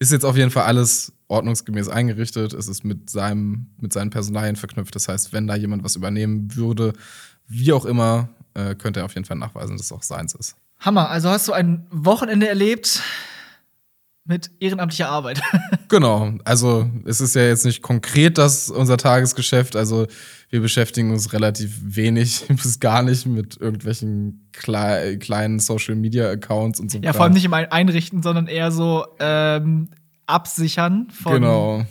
[0.00, 2.54] Ist jetzt auf jeden Fall alles ordnungsgemäß eingerichtet.
[2.54, 4.94] Es ist mit, seinem, mit seinen Personalien verknüpft.
[4.94, 6.94] Das heißt, wenn da jemand was übernehmen würde,
[7.46, 10.56] wie auch immer, äh, könnte er auf jeden Fall nachweisen, dass es auch seins ist.
[10.80, 13.02] Hammer, also hast du ein Wochenende erlebt
[14.24, 15.40] mit ehrenamtlicher Arbeit.
[15.88, 16.34] Genau.
[16.44, 19.74] Also, es ist ja jetzt nicht konkret das unser Tagesgeschäft.
[19.74, 20.06] Also,
[20.48, 26.78] wir beschäftigen uns relativ wenig bis gar nicht mit irgendwelchen klei kleinen Social Media Accounts
[26.78, 29.88] und so ja, vor allem nicht im Ein- Einrichten, sondern eher so ähm,
[30.26, 31.84] Absichern von Genau.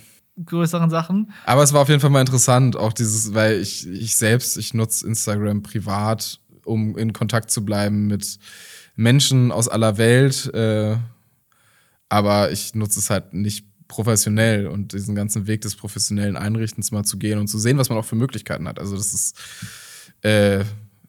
[0.46, 1.34] größeren Sachen.
[1.46, 4.74] Aber es war auf jeden Fall mal interessant, auch dieses, weil ich, ich selbst, ich
[4.74, 8.40] nutze Instagram privat, um in Kontakt zu bleiben mit
[8.96, 10.54] Menschen aus aller Welt.
[10.54, 10.96] Äh,
[12.10, 17.04] aber ich nutze es halt nicht professionell und diesen ganzen Weg des professionellen Einrichtens mal
[17.04, 18.80] zu gehen und zu sehen, was man auch für Möglichkeiten hat.
[18.80, 19.38] Also das ist,
[20.22, 20.64] äh,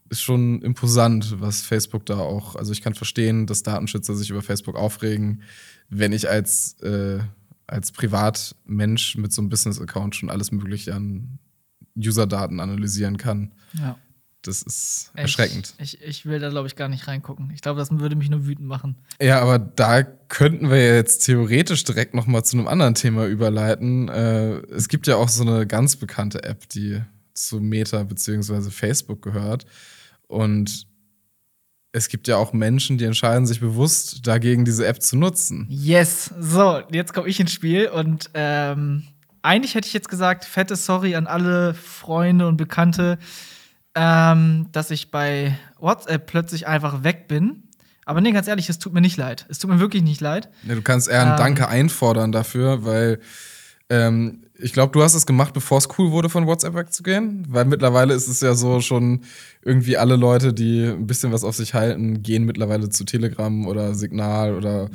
[0.08, 4.42] ist schon imposant, was Facebook da auch, also ich kann verstehen, dass Datenschützer sich über
[4.42, 5.42] Facebook aufregen,
[5.88, 7.20] wenn ich als, äh,
[7.66, 11.38] als Privatmensch mit so einem Business-Account schon alles Mögliche an
[11.96, 13.52] User-Daten analysieren kann.
[13.74, 13.98] Ja.
[14.42, 15.74] Das ist erschreckend.
[15.78, 17.50] Ich, ich, ich will da, glaube ich, gar nicht reingucken.
[17.54, 18.96] Ich glaube, das würde mich nur wütend machen.
[19.20, 24.08] Ja, aber da könnten wir jetzt theoretisch direkt noch mal zu einem anderen Thema überleiten.
[24.08, 27.02] Äh, es gibt ja auch so eine ganz bekannte App, die
[27.34, 28.70] zu Meta bzw.
[28.70, 29.66] Facebook gehört.
[30.26, 30.86] Und
[31.92, 35.66] es gibt ja auch Menschen, die entscheiden sich bewusst dagegen, diese App zu nutzen.
[35.68, 36.32] Yes.
[36.38, 39.08] So, jetzt komme ich ins Spiel und ähm,
[39.42, 43.18] eigentlich hätte ich jetzt gesagt, fette Sorry an alle Freunde und Bekannte,
[43.94, 47.64] ähm, dass ich bei WhatsApp plötzlich einfach weg bin.
[48.04, 49.46] Aber nee, ganz ehrlich, es tut mir nicht leid.
[49.48, 50.48] Es tut mir wirklich nicht leid.
[50.64, 51.36] Ja, du kannst eher ein Ähm.
[51.36, 53.20] Danke einfordern dafür, weil
[53.88, 57.46] ähm, ich glaube, du hast es gemacht, bevor es cool wurde, von WhatsApp wegzugehen.
[57.48, 59.22] Weil mittlerweile ist es ja so schon
[59.62, 63.94] irgendwie alle Leute, die ein bisschen was auf sich halten, gehen mittlerweile zu Telegram oder
[63.94, 64.90] Signal oder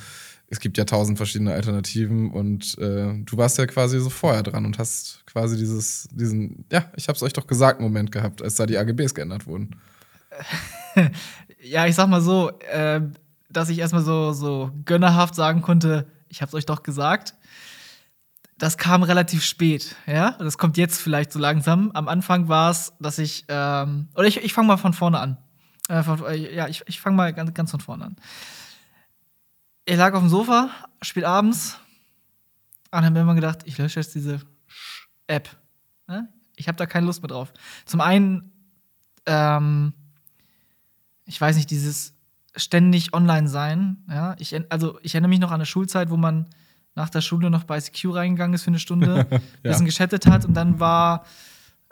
[0.50, 4.66] es gibt ja tausend verschiedene Alternativen und äh, du warst ja quasi so vorher dran
[4.66, 8.66] und hast quasi dieses, diesen, ja, ich hab's euch doch gesagt, Moment gehabt, als da
[8.66, 9.76] die AGBs geändert wurden.
[11.68, 13.02] Ja, ich sag mal so, äh,
[13.50, 17.34] dass ich erstmal so, so gönnerhaft sagen konnte, ich hab's euch doch gesagt.
[18.58, 20.32] Das kam relativ spät, ja.
[20.38, 21.92] Das kommt jetzt vielleicht so langsam.
[21.94, 25.38] Am Anfang war es, dass ich, ähm, oder ich, ich fange mal von vorne an.
[25.90, 28.16] Äh, von, äh, ja, ich, ich fange mal ganz, ganz von vorne an.
[29.86, 30.70] Ich lag auf dem Sofa,
[31.02, 31.78] spät abends,
[32.92, 35.50] und habe mir immer gedacht, ich lösche jetzt diese Sch- App.
[36.08, 36.30] Ne?
[36.56, 37.52] Ich habe da keine Lust mehr drauf.
[37.86, 38.52] Zum einen,
[39.26, 39.94] ähm,
[41.26, 42.14] ich weiß nicht, dieses
[42.56, 43.98] ständig online sein.
[44.10, 46.48] Ja, ich, also ich erinnere mich noch an eine Schulzeit, wo man
[46.96, 49.28] nach der Schule noch bei ICQ reingegangen ist für eine Stunde,
[49.64, 51.26] bisschen geschattet hat und dann war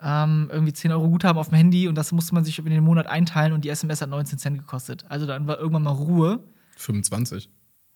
[0.02, 2.84] ähm, irgendwie 10 Euro Guthaben auf dem Handy und das musste man sich über den
[2.84, 5.04] Monat einteilen und die SMS hat 19 Cent gekostet.
[5.10, 6.42] Also dann war irgendwann mal Ruhe.
[6.78, 7.50] 25.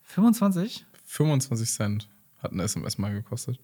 [0.08, 0.86] 25?
[1.04, 2.08] 25 Cent
[2.42, 3.60] hat ein SMS mal gekostet.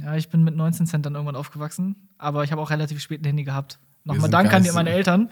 [0.00, 3.20] Ja, ich bin mit 19 Cent dann irgendwann aufgewachsen, aber ich habe auch relativ spät
[3.20, 3.78] ein Handy gehabt.
[4.04, 5.30] Nochmal Dank an die, meine Eltern.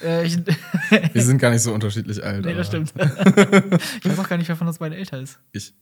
[0.00, 0.24] Äh,
[1.12, 2.44] Wir sind gar nicht so unterschiedlich alt.
[2.44, 2.92] nee, das stimmt.
[2.96, 5.40] ich weiß auch gar nicht, wer von uns beiden älter ist.
[5.50, 5.74] Ich.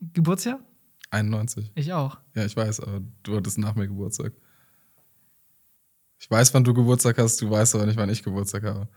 [0.00, 0.58] Geburtsjahr?
[1.10, 1.70] 91.
[1.74, 2.18] Ich auch.
[2.34, 4.32] Ja, ich weiß, aber du hattest nach mir Geburtstag.
[6.18, 8.88] Ich weiß, wann du Geburtstag hast, du weißt aber nicht, wann ich Geburtstag habe.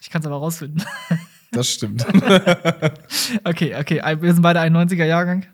[0.00, 0.84] Ich kann es aber rausfinden.
[1.56, 2.06] Das stimmt.
[3.44, 4.02] okay, okay.
[4.20, 5.46] Wir sind beide 91er Jahrgang.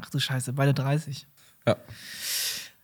[0.00, 1.26] Ach du Scheiße, beide 30.
[1.66, 1.76] ja.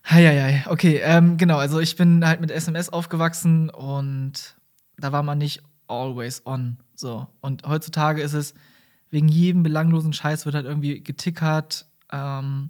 [0.09, 0.63] Heieiei.
[0.67, 1.57] Okay, ähm, genau.
[1.57, 4.55] Also ich bin halt mit SMS aufgewachsen und
[4.97, 6.77] da war man nicht always on.
[6.95, 7.27] So.
[7.41, 8.53] Und heutzutage ist es,
[9.09, 12.69] wegen jedem belanglosen Scheiß wird halt irgendwie getickert, ähm,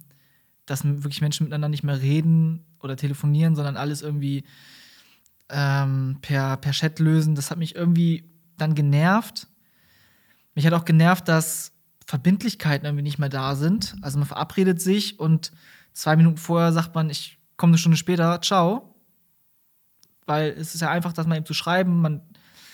[0.66, 4.44] dass wirklich Menschen miteinander nicht mehr reden oder telefonieren, sondern alles irgendwie
[5.50, 7.34] ähm, per, per Chat lösen.
[7.34, 8.29] Das hat mich irgendwie
[8.60, 9.48] dann genervt.
[10.54, 11.72] Mich hat auch genervt, dass
[12.06, 13.96] Verbindlichkeiten irgendwie nicht mehr da sind.
[14.02, 15.52] Also man verabredet sich und
[15.92, 18.94] zwei Minuten vorher sagt man, ich komme eine Stunde später, ciao.
[20.26, 22.22] Weil es ist ja einfach, dass man eben zu schreiben, man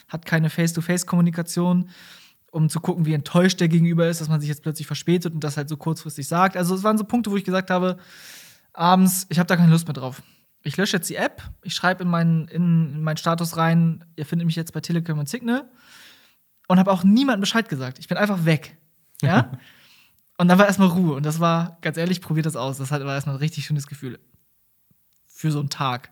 [0.08, 1.90] hat keine Face-to-Face-Kommunikation,
[2.50, 5.44] um zu gucken, wie enttäuscht der Gegenüber ist, dass man sich jetzt plötzlich verspätet und
[5.44, 6.56] das halt so kurzfristig sagt.
[6.56, 7.98] Also es waren so Punkte, wo ich gesagt habe,
[8.72, 10.22] abends, ich habe da keine Lust mehr drauf.
[10.66, 14.46] Ich lösche jetzt die App, ich schreibe in meinen, in meinen Status rein, ihr findet
[14.46, 15.70] mich jetzt bei Telegram und Signal
[16.66, 18.00] und habe auch niemandem Bescheid gesagt.
[18.00, 18.76] Ich bin einfach weg.
[19.22, 19.52] Ja?
[20.38, 21.14] und dann war erstmal Ruhe.
[21.14, 22.78] Und das war, ganz ehrlich, probiert das aus.
[22.78, 24.18] Das war erstmal ein richtig schönes Gefühl.
[25.28, 26.10] Für so einen Tag.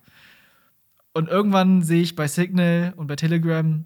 [1.12, 3.84] Und irgendwann sehe ich bei Signal und bei Telegram,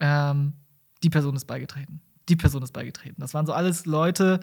[0.00, 0.52] ähm,
[1.02, 2.00] die Person ist beigetreten.
[2.30, 3.20] Die Person ist beigetreten.
[3.20, 4.40] Das waren so alles Leute,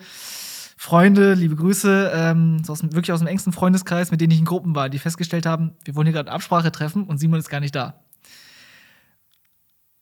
[0.82, 4.40] Freunde, liebe Grüße, ähm, so aus dem, wirklich aus dem engsten Freundeskreis, mit denen ich
[4.40, 7.50] in Gruppen war, die festgestellt haben, wir wollen hier gerade Absprache treffen und Simon ist
[7.50, 8.02] gar nicht da.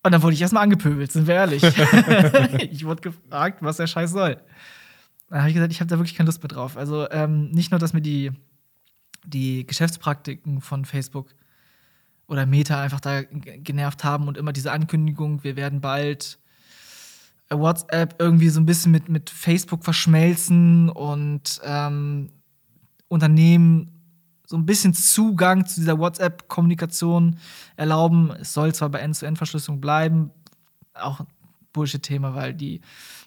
[0.04, 1.64] Und dann wurde ich erstmal angepöbelt, sind wir ehrlich.
[2.72, 4.40] ich wurde gefragt, was der Scheiß soll.
[5.32, 6.78] Dann habe ich gesagt, ich habe da wirklich keine Lust mehr drauf.
[6.78, 8.32] Also ähm, nicht nur, dass mir die,
[9.26, 11.34] die Geschäftspraktiken von Facebook
[12.28, 16.38] oder Meta einfach da genervt haben und immer diese Ankündigung, wir werden bald
[17.50, 22.30] WhatsApp irgendwie so ein bisschen mit, mit Facebook verschmelzen und ähm,
[23.08, 23.94] Unternehmen
[24.46, 27.38] so ein bisschen Zugang zu dieser WhatsApp-Kommunikation
[27.76, 28.32] erlauben.
[28.40, 30.32] Es soll zwar bei End-zu-End-Verschlüsselung bleiben,
[30.94, 31.28] auch ein
[31.74, 32.82] Bullshit-Thema, weil die,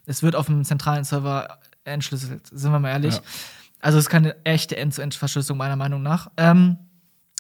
[0.07, 3.17] es wird auf dem zentralen Server entschlüsselt, sind wir mal ehrlich.
[3.17, 3.23] Ja.
[3.81, 6.31] Also es ist keine echte End-zu-End-Verschlüsselung meiner Meinung nach.
[6.37, 6.79] Ähm,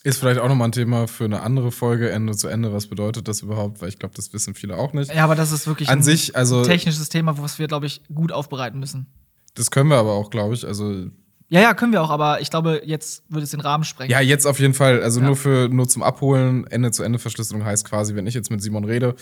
[0.02, 2.72] Ist vielleicht auch nochmal ein Thema für eine andere Folge, Ende zu Ende.
[2.72, 3.82] Was bedeutet das überhaupt?
[3.82, 5.12] Weil ich glaube, das wissen viele auch nicht.
[5.14, 8.00] ja, aber das ist wirklich An ein sich, also, technisches Thema, was wir, glaube ich,
[8.14, 9.06] gut aufbereiten müssen.
[9.54, 10.66] das können wir aber auch, glaube ich.
[10.66, 11.06] Also,
[11.52, 14.10] Ja, ja, können wir auch, aber ich glaube, jetzt würde es den Rahmen sprengen.
[14.10, 15.02] ja, jetzt auf jeden Fall.
[15.02, 15.26] Also Ja.
[15.26, 16.66] nur für nur zum Abholen.
[16.68, 19.16] Ende-zu-Ende-Verschlüsselung heißt quasi, wenn ich jetzt mit Simon rede,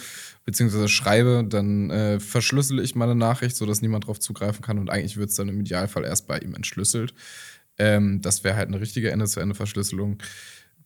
[0.45, 4.79] beziehungsweise schreibe, dann äh, verschlüssel ich meine Nachricht, sodass niemand drauf zugreifen kann.
[4.79, 7.15] Und eigentlich wird es dann im Idealfall erst bei ihm entschlüsselt.
[7.79, 10.19] Ähm, das wäre halt eine richtige Ende-zu-Ende-Verschlüsselung.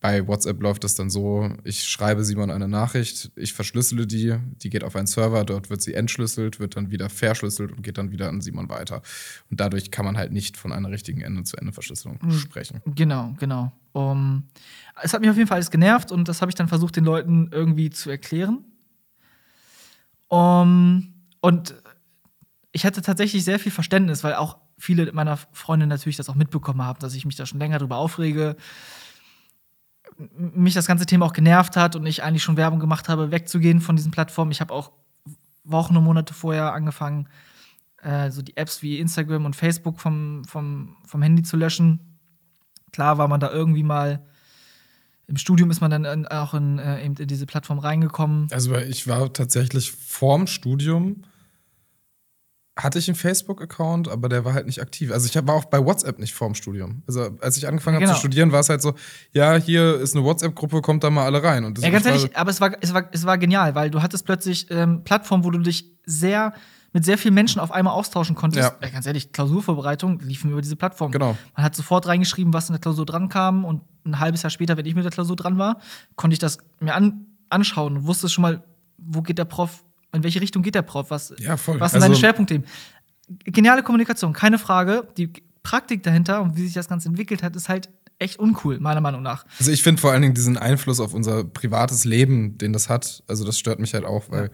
[0.02, 4.68] Bei WhatsApp läuft das dann so, ich schreibe Simon eine Nachricht, ich verschlüssele die, die
[4.68, 8.10] geht auf einen Server, dort wird sie entschlüsselt, wird dann wieder verschlüsselt und geht dann
[8.10, 9.02] wieder an Simon weiter.
[9.48, 12.80] Und dadurch kann man halt nicht von einer richtigen Ende-zu-Ende-Verschlüsselung sprechen.
[12.84, 13.70] Genau, genau.
[13.92, 14.48] Um,
[15.00, 17.04] es hat mich auf jeden Fall alles genervt und das habe ich dann versucht, den
[17.04, 18.64] Leuten irgendwie zu erklären.
[20.26, 21.76] Um, und
[22.72, 26.82] ich hatte tatsächlich sehr viel Verständnis, weil auch viele meiner Freunde natürlich das auch mitbekommen
[26.82, 28.56] haben, dass ich mich da schon länger drüber aufrege.
[30.36, 33.80] Mich das ganze Thema auch genervt hat und ich eigentlich schon Werbung gemacht habe, wegzugehen
[33.80, 34.50] von diesen Plattformen.
[34.50, 34.92] Ich habe auch
[35.64, 37.28] Wochen und Monate vorher angefangen,
[38.02, 42.18] äh, so die Apps wie Instagram und Facebook vom, vom, vom Handy zu löschen.
[42.92, 44.24] Klar war man da irgendwie mal
[45.28, 48.48] im Studium ist man dann auch in, äh, eben in diese Plattform reingekommen.
[48.50, 51.22] Also ich war tatsächlich vorm Studium
[52.76, 55.12] hatte ich einen Facebook-Account, aber der war halt nicht aktiv.
[55.12, 57.02] Also ich war auch bei WhatsApp nicht vorm Studium.
[57.06, 58.14] Also als ich angefangen habe genau.
[58.14, 58.94] zu studieren, war es halt so,
[59.32, 61.64] ja, hier ist eine WhatsApp-Gruppe, kommt da mal alle rein.
[61.64, 64.24] Und ja, ganz ehrlich, aber es war, es, war, es war genial, weil du hattest
[64.24, 66.54] plötzlich ähm, Plattformen, wo du dich sehr
[66.94, 68.70] mit sehr vielen Menschen auf einmal austauschen konntest.
[68.70, 68.76] Ja.
[68.82, 68.88] ja.
[68.90, 71.10] ganz ehrlich, Klausurvorbereitung liefen über diese Plattform.
[71.10, 71.36] Genau.
[71.56, 74.76] Man hat sofort reingeschrieben, was in der Klausur dran kam und ein halbes Jahr später,
[74.76, 75.78] wenn ich mit der Klausur dran war,
[76.16, 78.62] konnte ich das mir an, anschauen und wusste schon mal,
[78.98, 81.80] wo geht der Prof, in welche Richtung geht der Prof, was, ja, voll.
[81.80, 82.62] was sind also, seine Schwerpunkte.
[83.44, 85.08] Geniale Kommunikation, keine Frage.
[85.16, 85.32] Die
[85.62, 87.88] Praktik dahinter und wie sich das Ganze entwickelt hat, ist halt
[88.18, 89.44] echt uncool, meiner Meinung nach.
[89.58, 93.22] Also ich finde vor allen Dingen diesen Einfluss auf unser privates Leben, den das hat,
[93.26, 94.50] also das stört mich halt auch, weil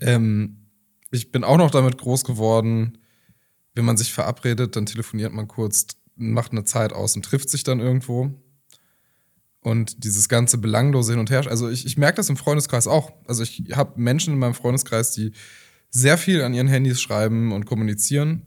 [0.00, 0.68] ähm,
[1.10, 2.98] ich bin auch noch damit groß geworden,
[3.74, 5.86] wenn man sich verabredet, dann telefoniert man kurz,
[6.16, 8.30] macht eine Zeit aus und trifft sich dann irgendwo.
[9.62, 13.12] Und dieses ganze belanglose Hin und Her, also ich, ich merke das im Freundeskreis auch.
[13.28, 15.32] Also ich habe Menschen in meinem Freundeskreis, die
[15.90, 18.42] sehr viel an ihren Handys schreiben und kommunizieren.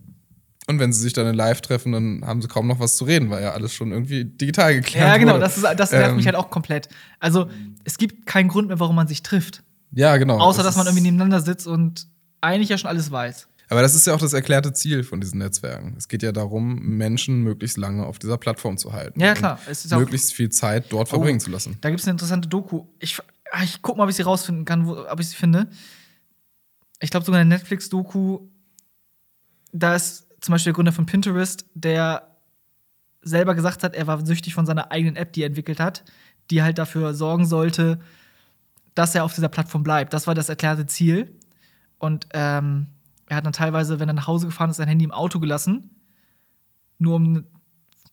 [0.68, 3.06] Und wenn sie sich dann in Live treffen, dann haben sie kaum noch was zu
[3.06, 5.42] reden, weil ja alles schon irgendwie digital geklärt Ja, genau, wurde.
[5.42, 6.90] das, ist, das nervt ähm, mich halt auch komplett.
[7.20, 7.48] Also
[7.84, 9.64] es gibt keinen Grund mehr, warum man sich trifft.
[9.92, 10.40] Ja, genau.
[10.40, 12.08] Außer, das dass man irgendwie nebeneinander sitzt und
[12.42, 13.48] eigentlich ja schon alles weiß.
[13.70, 15.96] Aber das ist ja auch das erklärte Ziel von diesen Netzwerken.
[15.98, 19.20] Es geht ja darum, Menschen möglich lange auf dieser Plattform zu halten.
[19.20, 19.60] Ja, klar.
[19.92, 21.78] Möglichst viel Zeit dort oh, verbringen zu lassen.
[21.82, 22.86] Da gibt es eine interessante Doku.
[23.00, 23.20] Ich,
[23.52, 25.68] ah, ich guck mal, ob ich sie rausfinden kann, wo, ob ich sie finde.
[27.00, 28.40] Ich glaube sogar eine Netflix-Doku.
[29.74, 32.36] Da ist zum Beispiel der Gründer von Pinterest, der
[33.22, 36.04] selber gesagt hat, er war süchtig von seiner eigenen App, die er entwickelt hat,
[36.52, 38.00] die halt dafür sorgen sollte,
[38.94, 40.14] dass er auf dieser Plattform bleibt.
[40.14, 41.36] Das war das erklärte Ziel.
[41.98, 42.88] Und ähm,
[43.28, 45.90] er hat dann teilweise, wenn er nach Hause gefahren ist, sein Handy im Auto gelassen,
[46.98, 47.44] nur um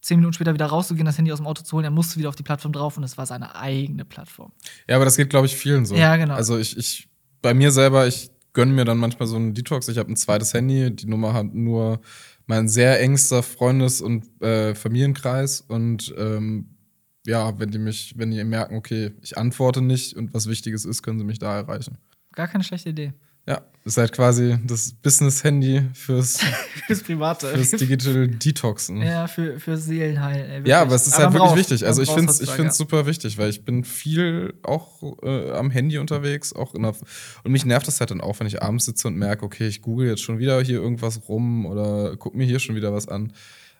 [0.01, 1.85] zehn Minuten später wieder rauszugehen, das Handy aus dem Auto zu holen.
[1.85, 4.53] Er musste wieder auf die Plattform drauf und es war seine eigene Plattform.
[4.89, 5.95] Ja, aber das geht, glaube ich, vielen so.
[5.95, 6.35] Ja, genau.
[6.35, 7.09] Also ich, ich,
[7.41, 9.89] bei mir selber, ich gönne mir dann manchmal so einen Detox.
[9.89, 12.01] Ich habe ein zweites Handy, die Nummer hat nur
[12.47, 16.77] mein sehr engster Freundes- und äh, Familienkreis und ähm,
[17.25, 21.03] ja, wenn die mich, wenn die merken, okay, ich antworte nicht und was Wichtiges ist,
[21.03, 21.99] können sie mich da erreichen.
[22.33, 23.13] Gar keine schlechte Idee.
[23.47, 26.39] Ja, ist halt quasi das Business-Handy fürs,
[26.87, 27.49] fürs Private.
[27.49, 29.03] Fürs Digital Detoxen.
[29.03, 30.63] Ja, für, für Seelenheil.
[30.65, 31.87] ja, aber es ist aber halt wirklich wichtig.
[31.87, 35.71] Also ich finde es ich find's super wichtig, weil ich bin viel auch äh, am
[35.71, 36.53] Handy unterwegs.
[36.53, 36.95] Auch in der,
[37.43, 39.83] und mich nervt das halt dann auch, wenn ich abends sitze und merke, okay, ich
[39.83, 43.33] google jetzt schon wieder hier irgendwas rum oder guck mir hier schon wieder was an.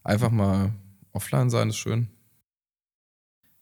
[0.03, 0.73] Einfach mal
[1.13, 2.09] offline sein ist schön.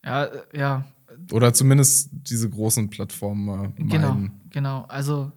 [0.03, 0.85] Ja, äh, ja.
[1.33, 4.17] Oder zumindest diese großen Plattformen mal Genau,
[4.49, 4.85] genau.
[4.89, 5.33] Also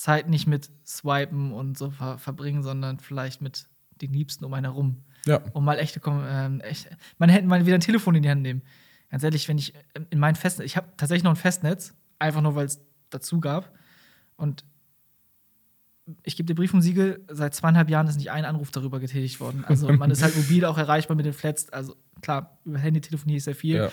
[0.00, 3.66] Zeit nicht mit Swipen und so ver verbringen, sondern vielleicht mit
[4.00, 5.04] den Liebsten um einen herum.
[5.26, 5.42] Ja.
[5.52, 6.88] Um mal echte, ähm, echt,
[7.18, 8.62] man hätte mal wieder ein Telefon in die Hand nehmen.
[9.10, 9.74] Ganz ehrlich, wenn ich
[10.08, 12.80] in mein Festnetz, ich habe tatsächlich noch ein Festnetz, einfach nur weil es
[13.10, 13.74] dazu gab.
[14.36, 14.64] Und
[16.22, 19.38] ich gebe dir Brief und Siegel, seit zweieinhalb Jahren ist nicht ein Anruf darüber getätigt
[19.38, 19.66] worden.
[19.66, 21.68] Also man ist halt mobil auch erreichbar mit den Flats.
[21.74, 23.76] Also klar, über Handy-Telefonie ist sehr viel.
[23.76, 23.90] Ja.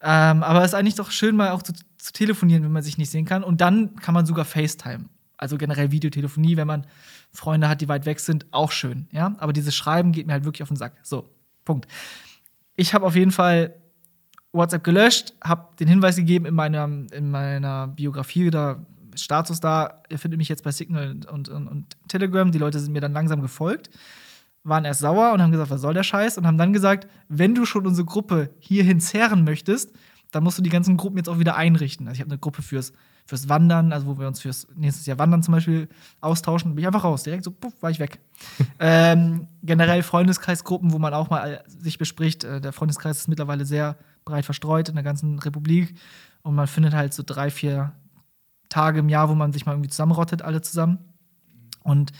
[0.00, 2.96] Ähm, aber es ist eigentlich doch schön, mal auch zu, zu telefonieren, wenn man sich
[2.96, 3.44] nicht sehen kann.
[3.44, 5.10] Und dann kann man sogar FaceTime
[5.44, 6.86] also generell Videotelefonie, wenn man
[7.30, 9.34] Freunde hat, die weit weg sind, auch schön, ja.
[9.38, 10.94] Aber dieses Schreiben geht mir halt wirklich auf den Sack.
[11.02, 11.28] So,
[11.66, 11.86] Punkt.
[12.76, 13.74] Ich habe auf jeden Fall
[14.52, 20.18] WhatsApp gelöscht, habe den Hinweis gegeben in meiner, in meiner Biografie da, Status da, ihr
[20.18, 22.50] findet mich jetzt bei Signal und, und, und Telegram.
[22.50, 23.90] Die Leute sind mir dann langsam gefolgt,
[24.62, 26.38] waren erst sauer und haben gesagt, was soll der Scheiß?
[26.38, 29.92] Und haben dann gesagt, wenn du schon unsere Gruppe hierhin zerren möchtest,
[30.30, 32.08] dann musst du die ganzen Gruppen jetzt auch wieder einrichten.
[32.08, 32.92] Also ich habe eine Gruppe fürs
[33.26, 35.88] fürs Wandern, also wo wir uns fürs nächstes Jahr Wandern zum Beispiel
[36.20, 37.22] austauschen, bin ich einfach raus.
[37.22, 38.18] Direkt so, puff, war ich weg.
[38.78, 42.44] ähm, generell Freundeskreisgruppen, wo man auch mal sich bespricht.
[42.44, 45.94] Äh, der Freundeskreis ist mittlerweile sehr breit verstreut in der ganzen Republik.
[46.42, 47.92] Und man findet halt so drei, vier
[48.68, 50.98] Tage im Jahr, wo man sich mal irgendwie zusammenrottet, alle zusammen.
[51.82, 52.12] Und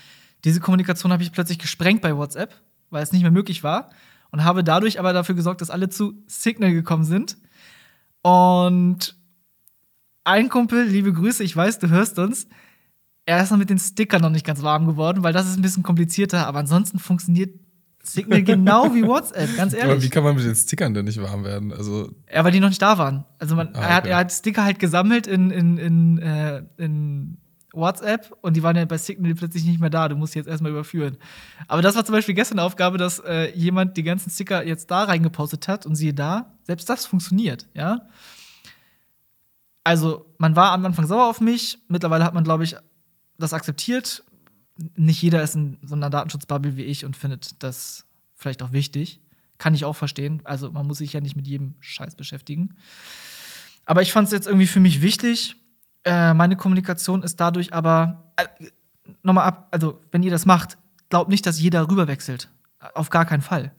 [0.45, 2.55] diese Kommunikation habe ich plötzlich gesprengt bei WhatsApp,
[2.91, 3.91] weil es nicht mehr möglich war.
[4.31, 7.37] Und habe dadurch aber dafür gesorgt, dass alle zu Signal gekommen sind.
[8.23, 9.17] Und
[10.25, 12.49] ein Kumpel, liebe Grüße, ich weiß, du hörst uns.
[13.27, 15.63] Er ist noch mit den Stickern noch nicht ganz warm geworden, weil das ist ein
[15.63, 17.59] bisschen komplizierter, aber ansonsten funktioniert
[18.03, 19.93] Signal genau wie WhatsApp, ganz ehrlich.
[19.93, 21.73] Aber wie kann man mit den Stickern denn nicht warm werden?
[21.73, 23.25] Also ja, weil die noch nicht da waren.
[23.39, 23.81] Also man, ah, okay.
[23.81, 27.39] er, hat, er hat Sticker halt gesammelt in, in, in, äh, in
[27.73, 30.09] WhatsApp und die waren ja bei Signal plötzlich nicht mehr da.
[30.09, 31.17] Du musst die jetzt erstmal überführen.
[31.67, 34.91] Aber das war zum Beispiel gestern eine Aufgabe, dass äh, jemand die ganzen Sticker jetzt
[34.91, 38.03] da reingepostet hat und siehe da, selbst das funktioniert, ja.
[39.85, 41.79] Also, man war am Anfang sauer auf mich.
[41.89, 42.75] Mittlerweile hat man, glaube ich,
[43.39, 44.25] das akzeptiert.
[44.97, 49.21] Nicht jeder ist in so einer Datenschutzbubble wie ich und findet das vielleicht auch wichtig.
[49.59, 50.41] Kann ich auch verstehen.
[50.45, 52.77] Also, man muss sich ja nicht mit jedem Scheiß beschäftigen.
[53.85, 55.57] Aber ich fand es jetzt irgendwie für mich wichtig.
[56.05, 58.47] Äh, meine Kommunikation ist dadurch aber äh,
[59.23, 59.69] nochmal ab.
[59.71, 60.79] Also, wenn ihr das macht,
[61.11, 62.49] glaubt nicht, dass jeder rüberwechselt.
[62.95, 63.73] Auf gar keinen Fall.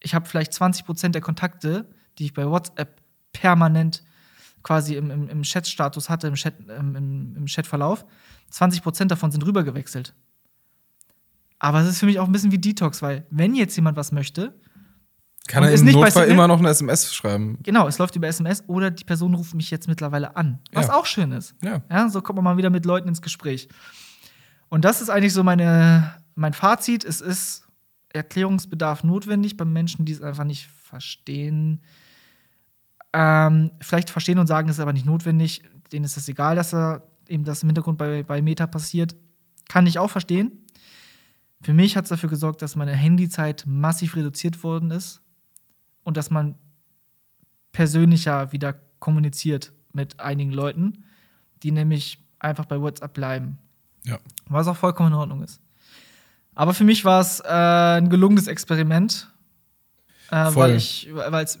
[0.00, 1.88] Ich habe vielleicht 20% der Kontakte,
[2.18, 3.00] die ich bei WhatsApp
[3.32, 4.02] permanent
[4.64, 8.04] quasi im, im, im Chat-Status hatte, im, Chat, ähm, im, im Chatverlauf.
[8.52, 10.14] 20% davon sind rübergewechselt.
[11.60, 14.10] Aber es ist für mich auch ein bisschen wie Detox, weil wenn jetzt jemand was
[14.10, 14.58] möchte,
[15.46, 17.58] Kann er im Notfall immer noch eine SMS schreiben?
[17.62, 20.58] genau, es läuft über SMS oder die Person ruft mich jetzt mittlerweile an.
[20.72, 20.94] Was Ja.
[20.94, 21.54] auch schön ist.
[21.62, 21.82] Ja.
[21.90, 23.68] Ja, so kommt man mal wieder mit Leuten ins Gespräch.
[24.68, 27.04] Und das ist eigentlich so meine, mein Fazit.
[27.04, 27.66] Es ist
[28.10, 31.82] Erklärungsbedarf notwendig bei Menschen, die es einfach nicht verstehen.
[33.16, 35.62] Ähm, vielleicht verstehen und sagen, es ist aber nicht notwendig.
[35.92, 39.14] Denen ist es egal, dass er eben das im Hintergrund bei, bei Meta passiert.
[39.68, 40.50] Kann ich auch verstehen.
[41.62, 45.22] Für mich hat es dafür gesorgt, dass meine Handyzeit massiv reduziert worden ist
[46.02, 46.56] und dass man
[47.72, 51.04] persönlicher wieder kommuniziert mit einigen Leuten,
[51.62, 53.58] die nämlich einfach bei WhatsApp bleiben.
[54.02, 54.18] Ja.
[54.48, 55.60] Was auch vollkommen in Ordnung ist.
[56.54, 59.30] Aber für mich war es äh, ein gelungenes Experiment,
[60.30, 60.56] äh, Voll.
[60.56, 61.58] weil ich, weil es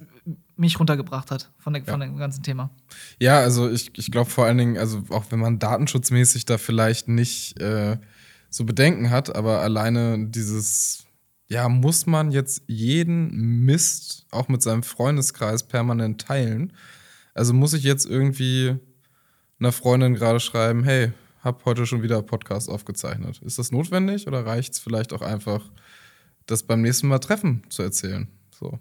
[0.56, 2.70] mich runtergebracht hat von, der, von dem ganzen Thema.
[3.18, 7.08] Ja, also ich, ich glaube vor allen Dingen, also auch wenn man datenschutzmäßig da vielleicht
[7.08, 7.98] nicht äh,
[8.50, 11.04] so Bedenken hat, aber alleine dieses,
[11.48, 16.72] ja, muss man jetzt jeden Mist auch mit seinem Freundeskreis permanent teilen?
[17.34, 18.76] Also muss ich jetzt irgendwie
[19.58, 23.40] einer Freundin gerade schreiben, hey, hab heute schon wieder Podcast aufgezeichnet.
[23.42, 25.62] Ist das notwendig oder reicht es vielleicht auch einfach,
[26.46, 28.28] das beim nächsten Mal Treffen zu erzählen?
[28.50, 28.78] So.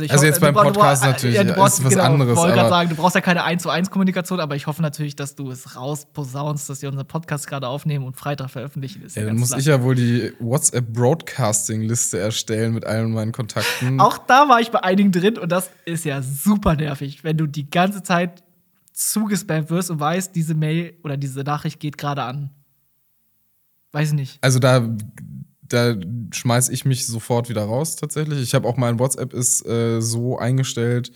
[0.00, 2.04] Ich Also jetzt du beim du Podcast bra- natürlich, du ja, brauchst, ist was genau,
[2.04, 4.66] anderes, Ich wollte gerade sagen, du brauchst ja keine 1 zu 1 Kommunikation, aber ich
[4.66, 9.02] hoffe natürlich, dass du es rausposaunst, dass wir unseren Podcast gerade aufnehmen und Freitag veröffentlichen.
[9.02, 9.60] Ist Ja, ja dann muss klar.
[9.60, 14.00] ich ja wohl die WhatsApp-Broadcasting-Liste erstellen mit allen meinen Kontakten.
[14.00, 17.46] Auch da war ich bei einigen drin und das ist ja super nervig, wenn du
[17.46, 18.42] die ganze Zeit
[18.92, 22.50] zugespammt wirst und weißt, diese Mail oder diese Nachricht geht gerade an.
[23.92, 24.38] Weiß ich nicht.
[24.40, 24.88] Also da,
[25.72, 25.96] da
[26.32, 28.40] schmeiß ich mich sofort wieder raus tatsächlich.
[28.40, 31.12] Ich habe auch mein WhatsApp ist äh, so eingestellt,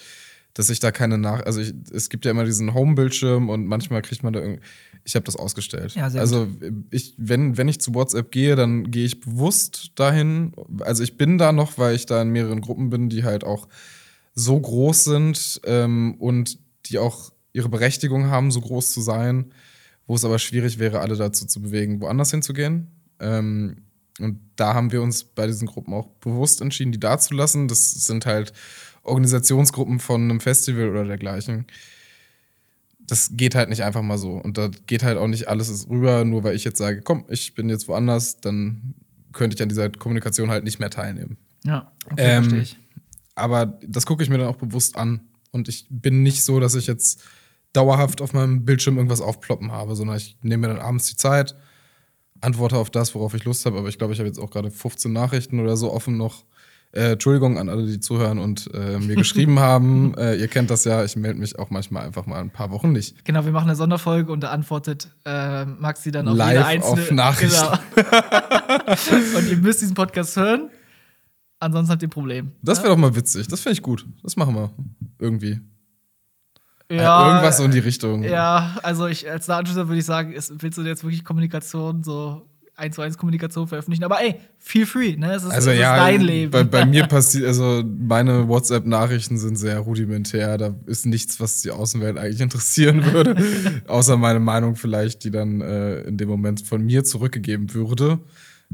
[0.54, 1.44] dass ich da keine Nach...
[1.44, 4.62] Also ich, es gibt ja immer diesen Home-Bildschirm und manchmal kriegt man da irgendwie...
[5.04, 5.94] Ich habe das ausgestellt.
[5.94, 6.48] Ja, sehr also
[6.90, 10.52] ich, wenn, wenn ich zu WhatsApp gehe, dann gehe ich bewusst dahin.
[10.80, 13.68] Also ich bin da noch, weil ich da in mehreren Gruppen bin, die halt auch
[14.34, 19.52] so groß sind ähm, und die auch ihre Berechtigung haben, so groß zu sein,
[20.06, 22.88] wo es aber schwierig wäre, alle dazu zu bewegen, woanders hinzugehen.
[23.20, 23.85] Ähm,
[24.18, 27.68] und da haben wir uns bei diesen Gruppen auch bewusst entschieden, die da zu lassen.
[27.68, 28.52] Das sind halt
[29.02, 31.66] Organisationsgruppen von einem Festival oder dergleichen.
[32.98, 34.32] Das geht halt nicht einfach mal so.
[34.32, 37.54] Und da geht halt auch nicht alles rüber, nur weil ich jetzt sage, komm, ich
[37.54, 38.94] bin jetzt woanders, dann
[39.32, 41.36] könnte ich an dieser Kommunikation halt nicht mehr teilnehmen.
[41.64, 42.78] Ja, okay, Ähm, verstehe ich.
[43.34, 45.20] Aber das gucke ich mir dann auch bewusst an.
[45.52, 47.22] Und ich bin nicht so, dass ich jetzt
[47.72, 51.54] dauerhaft auf meinem Bildschirm irgendwas aufploppen habe, sondern ich nehme mir dann abends die Zeit,
[52.40, 53.78] antworte auf das, worauf ich Lust habe.
[53.78, 56.44] Aber ich glaube, ich habe jetzt auch gerade 15 Nachrichten oder so offen noch.
[56.92, 60.14] Äh, Entschuldigung an alle, die zuhören und äh, mir geschrieben haben.
[60.16, 62.92] Äh, ihr kennt das ja, ich melde mich auch manchmal einfach mal ein paar Wochen
[62.92, 63.24] nicht.
[63.24, 67.02] Genau, wir machen eine Sonderfolge und da antwortet äh, Maxi dann auf Live jede einzelne
[67.02, 67.78] auf Nachrichten.
[67.94, 69.38] Genau.
[69.38, 70.70] und ihr müsst diesen Podcast hören,
[71.60, 72.52] ansonsten habt ihr ein Problem.
[72.62, 73.48] Das wäre doch mal witzig.
[73.48, 74.06] Das finde ich gut.
[74.22, 74.70] Das machen wir.
[75.18, 75.60] Irgendwie.
[76.90, 78.22] Ja, Irgendwas so in die Richtung.
[78.22, 82.46] Ja, also ich als Datenschützer würde ich sagen, ist, willst du jetzt wirklich Kommunikation, so
[82.76, 84.04] 1 zu 1 Kommunikation veröffentlichen?
[84.04, 85.34] Aber ey, feel free, ne?
[85.34, 86.50] Es ist, Also es ja, ist dein Leben.
[86.50, 90.58] Bei, bei mir passiert, also meine WhatsApp-Nachrichten sind sehr rudimentär.
[90.58, 93.36] Da ist nichts, was die Außenwelt eigentlich interessieren würde.
[93.86, 98.20] Außer meine Meinung vielleicht, die dann äh, in dem Moment von mir zurückgegeben würde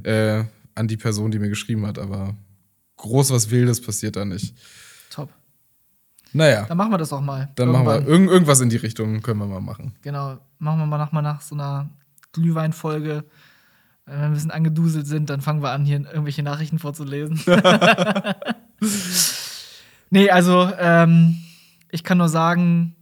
[0.02, 0.44] äh,
[0.74, 1.98] an die Person, die mir geschrieben hat.
[1.98, 2.36] Aber
[2.96, 4.54] groß was Wildes passiert da nicht.
[5.10, 5.30] Top.
[6.34, 7.50] Naja, Dann machen wir das auch mal.
[7.56, 8.12] dann machen wir Irgendwann.
[8.12, 9.94] irgend, irgendwas in die Richtung, können wir mal machen.
[10.02, 11.90] Genau, machen wir mal nach, mal nach so einer
[12.32, 13.24] Glühweinfolge.
[14.06, 17.40] Wenn wir ein bisschen angeduselt sind, dann fangen wir an, hier irgendwelche Nachrichten vorzulesen.
[20.10, 21.38] nee, also ähm,
[21.90, 22.96] ich kann nur sagen,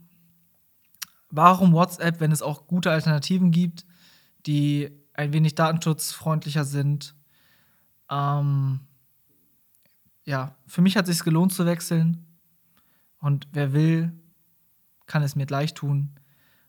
[1.29, 3.85] warum WhatsApp, wenn es auch gute Alternativen gibt,
[4.45, 7.15] die ein wenig datenschutzfreundlicher sind.
[8.09, 8.81] Ähm,
[10.25, 12.25] ja, für mich hat es sich gelohnt zu wechseln.
[13.21, 14.11] Und wer will,
[15.05, 16.09] kann es mir gleich tun.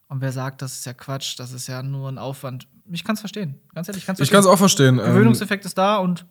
[0.09, 2.69] Und wer sagt, das ist ja Quatsch, das ist ja nur ein Aufwand.
[2.91, 3.59] Ich kann es verstehen.
[3.75, 4.99] Ganz ehrlich, ich kann es Ich kann es auch verstehen.
[4.99, 6.27] Ähm, Gewöhnungseffekt ist da und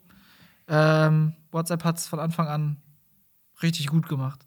[0.68, 2.78] ähm, WhatsApp hat es von Anfang an
[3.64, 4.46] richtig gut gemacht.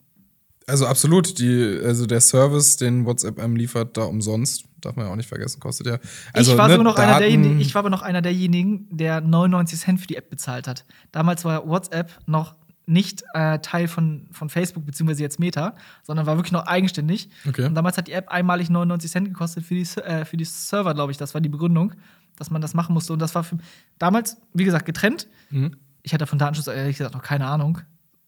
[0.66, 5.12] Also absolut, die, also der Service, den WhatsApp einem liefert, da umsonst, darf man ja
[5.12, 5.98] auch nicht vergessen, kostet ja.
[6.32, 9.78] Also, ich, war ne, noch einer derjenigen, ich war aber noch einer derjenigen, der 99
[9.78, 10.86] Cent für die App bezahlt hat.
[11.12, 12.54] Damals war WhatsApp noch
[12.86, 17.30] nicht äh, Teil von, von Facebook, beziehungsweise jetzt Meta, sondern war wirklich noch eigenständig.
[17.48, 17.66] Okay.
[17.66, 20.94] Und damals hat die App einmalig 99 Cent gekostet für die, äh, für die Server,
[20.94, 21.18] glaube ich.
[21.18, 21.94] Das war die Begründung,
[22.36, 23.12] dass man das machen musste.
[23.12, 23.58] Und das war für
[23.98, 25.28] damals, wie gesagt, getrennt.
[25.50, 25.76] Mhm.
[26.02, 27.78] Ich hatte von Datenschutz ehrlich gesagt noch keine Ahnung,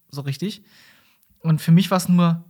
[0.08, 0.64] so richtig.
[1.40, 2.44] Und für mich war es nur,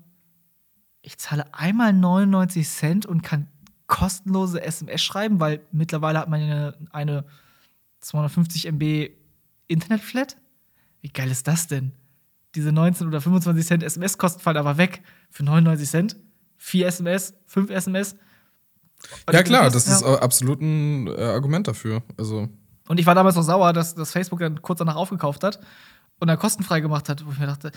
[1.02, 3.48] ich zahle einmal 99 Cent und kann
[3.88, 7.24] kostenlose SMS schreiben, weil mittlerweile hat man eine, eine
[8.00, 9.10] 250 MB
[9.68, 10.36] Internetflat.
[11.06, 11.92] Wie geil ist das denn?
[12.56, 16.16] Diese 19 oder 25 Cent SMS-Kosten fallen aber weg für 99 Cent.
[16.56, 18.16] 4 SMS, 5 SMS.
[19.28, 20.14] Und Ja, klar, das ist ja.
[20.18, 22.02] absolut ein äh, Argument dafür.
[22.18, 22.48] Also,
[22.88, 25.60] Und ich war damals noch sauer, dass, dass Facebook dann kurz danach aufgekauft hat
[26.18, 27.70] und dann kostenfrei gemacht hat, wo ich mir dachte,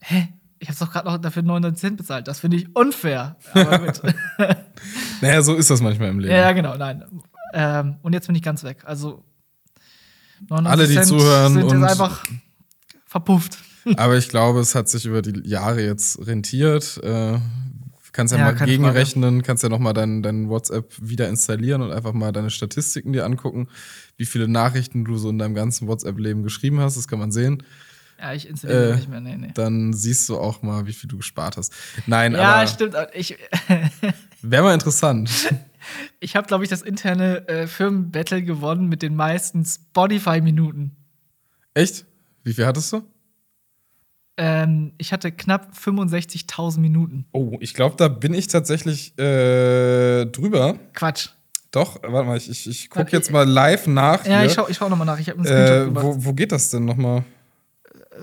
[0.00, 0.28] hä?
[0.58, 2.28] Ich habe doch gerade noch dafür 99 Cent bezahlt.
[2.28, 3.36] Das finde ich unfair.
[3.54, 4.02] Aber gut.
[5.22, 6.34] naja, so ist das manchmal im Leben.
[6.34, 7.04] ja, genau, nein.
[7.54, 8.82] Ähm, und jetzt bin ich ganz weg.
[8.84, 9.24] Also
[10.50, 12.22] 99 Alle, die Cent zuhören sind und- jetzt einfach
[13.16, 13.58] verpufft.
[13.96, 16.98] Aber ich glaube, es hat sich über die Jahre jetzt rentiert.
[17.02, 17.38] Äh,
[18.12, 21.92] kannst ja, Ja, mal gegenrechnen, kannst ja noch mal dein, dein WhatsApp wieder installieren und
[21.92, 23.68] einfach mal deine Statistiken dir angucken,
[24.16, 26.96] wie viele Nachrichten du so in deinem ganzen WhatsApp-Leben geschrieben hast.
[26.96, 27.62] Das kann man sehen.
[28.18, 29.20] Ja, ich installiere Äh, nicht mehr.
[29.20, 29.50] Nee, nee.
[29.54, 31.72] Dann siehst du auch mal, wie viel du gespart hast.
[32.06, 32.96] Nein, Ja, aber stimmt.
[33.12, 33.36] Ich,
[34.42, 35.30] wäre mal interessant.
[36.18, 40.96] ich habe, glaube ich, das interne äh, Firmenbattle gewonnen mit den meisten Spotify-Minuten.
[41.74, 42.06] Echt?
[42.46, 43.02] Wie viel hattest du?
[44.36, 47.26] Ähm, ich hatte knapp 65.000 Minuten.
[47.32, 50.78] Oh, ich glaube, da bin ich tatsächlich äh, drüber.
[50.92, 51.30] Quatsch.
[51.72, 53.16] Doch, warte mal, ich, ich, ich gucke Okay.
[53.16, 54.24] jetzt mal live nach.
[54.24, 54.46] Ja, hier.
[54.46, 55.18] ich schau, ich schau nochmal nach.
[55.18, 57.24] Ich Screenshot äh, wo, wo geht das denn nochmal?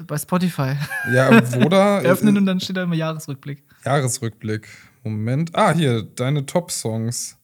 [0.08, 0.76] Bei Spotify.
[1.14, 2.00] Ja, wo da?
[2.04, 3.62] Öffnen und dann steht da immer Jahresrückblick.
[3.84, 4.70] Jahresrückblick.
[5.04, 5.54] Moment.
[5.54, 7.38] Ah, hier, deine Top-Songs.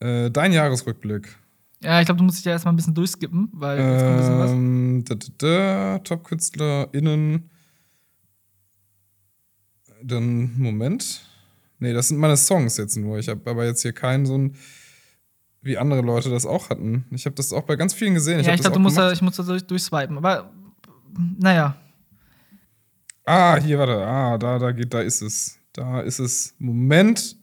[0.00, 1.36] Äh, dein Jahresrückblick.
[1.82, 4.16] Ja, ich glaube, du musst dich ja erstmal ein bisschen durchskippen, weil jetzt kommt ein
[4.18, 4.50] bisschen was.
[4.50, 7.50] Ähm, da, da, da, Top-KünstlerInnen.
[10.04, 11.22] Dann, Moment.
[11.78, 13.18] Nee, das sind meine Songs jetzt nur.
[13.18, 14.54] Ich habe aber jetzt hier keinen so ein,
[15.62, 17.06] wie andere Leute das auch hatten.
[17.10, 18.40] Ich habe das auch bei ganz vielen gesehen.
[18.40, 20.16] ja, ich das glaube, auch du musst da, ich muss da durch, durchswipen.
[20.16, 20.52] Aber
[21.38, 21.76] naja.
[23.24, 24.06] Ah, hier, warte.
[24.06, 25.58] Ah, da, da geht, da ist es.
[25.72, 26.54] Da ist es.
[26.58, 27.36] Moment.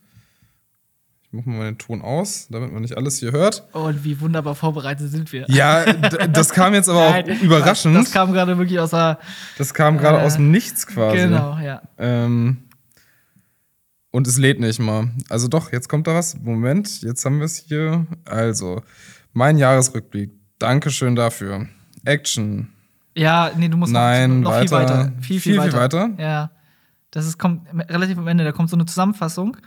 [1.32, 3.68] Ich mach mal meinen Ton aus, damit man nicht alles hier hört.
[3.74, 5.46] Oh, und wie wunderbar vorbereitet sind wir.
[5.48, 7.96] Ja, das kam jetzt aber auch Nein, überraschend.
[7.96, 9.20] Das kam gerade wirklich aus der.
[9.60, 11.18] Das kam gerade Äh, aus dem Nichts quasi.
[11.18, 11.84] Genau, ja.
[12.00, 12.64] Ähm,
[14.12, 15.12] und es lädt nicht mal.
[15.30, 16.36] Also doch, jetzt kommt da was.
[16.40, 18.08] Moment, jetzt haben wir es hier.
[18.26, 18.82] Also,
[19.32, 20.32] mein Jahresrückblick.
[20.58, 21.68] Dankeschön dafür.
[22.06, 22.70] Action.
[23.16, 24.62] Ja, nee, du musst noch- Nein, noch, weiter.
[24.62, 25.12] viel weiter.
[25.22, 25.78] Viel, viel, Viel, viel weiter.
[25.80, 26.10] weiter?
[26.18, 26.52] Ja.
[27.12, 28.44] Das ist, kommt relativ am Ende.
[28.44, 29.58] Da kommt so eine Zusammenfassung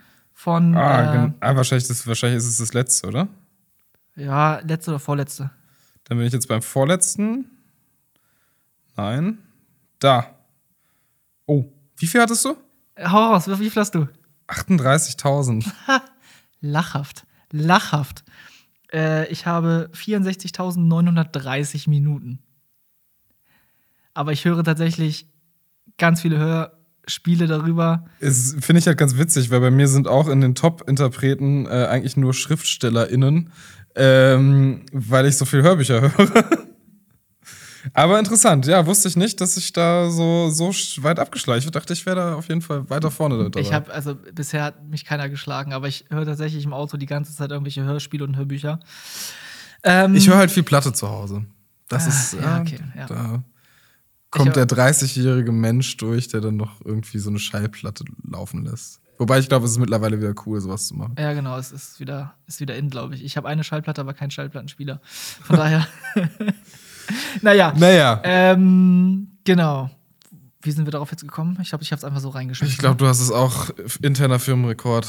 [0.42, 0.76] von.
[0.76, 3.28] Ah, äh, ah wahrscheinlich, das, wahrscheinlich ist es das letzte, oder?
[4.16, 5.50] ja, letzte oder vorletzte.
[6.04, 7.46] Dann bin ich jetzt beim vorletzten.
[8.96, 9.38] Nein.
[10.00, 10.34] Da.
[11.46, 11.64] Oh,
[11.96, 12.56] wie viel hattest du?
[12.96, 14.08] Äh, Hau raus, wie viel hast du?
[14.48, 15.70] 38.000.
[16.60, 17.24] Lachhaft.
[17.52, 18.24] Lachhaft.
[18.92, 22.40] Äh, ich habe 64.930 Minuten.
[24.12, 25.26] Aber ich höre tatsächlich
[25.96, 28.04] ganz viele Hörspiele darüber.
[28.20, 31.86] Es finde ich halt ganz witzig, weil bei mir sind auch in den Top-Interpreten äh,
[31.86, 33.50] eigentlich nur SchriftstellerInnen,
[33.96, 36.44] ähm, weil ich so viel Hörbücher höre.
[37.94, 40.70] Aber interessant, ja, wusste ich nicht, dass ich da so, so
[41.02, 41.64] weit abgeschleicht.
[41.66, 43.58] Ich dachte, ich wäre da auf jeden Fall weiter vorne dabei.
[43.60, 47.06] Ich habe, also bisher hat mich keiner geschlagen, aber ich höre tatsächlich im Auto die
[47.06, 48.78] ganze Zeit irgendwelche Hörspiele und Hörbücher.
[49.82, 51.44] Ähm, ich höre halt viel Platte zu Hause.
[51.88, 53.06] Das Ah, ist, ja, ja, okay, ja.
[53.06, 53.42] da
[54.32, 58.98] kommt der 30-jährige Mensch durch, der dann noch irgendwie so eine Schallplatte laufen lässt.
[59.18, 61.14] Wobei ich glaube, es ist mittlerweile wieder cool, sowas zu machen.
[61.16, 63.22] Ja, genau, es ist wieder, ist wieder in, glaube ich.
[63.24, 65.00] Ich habe eine Schallplatte, aber keinen Schallplattenspieler.
[65.04, 65.86] Von daher.
[67.42, 67.72] naja.
[67.76, 69.90] Naja, Ähm, genau.
[70.62, 71.58] Wie sind wir darauf jetzt gekommen?
[71.60, 72.72] Ich glaube, ich habe es einfach so reingeschmissen.
[72.72, 73.70] ich glaube, du hast es auch
[74.00, 75.06] interner Firmenrekord.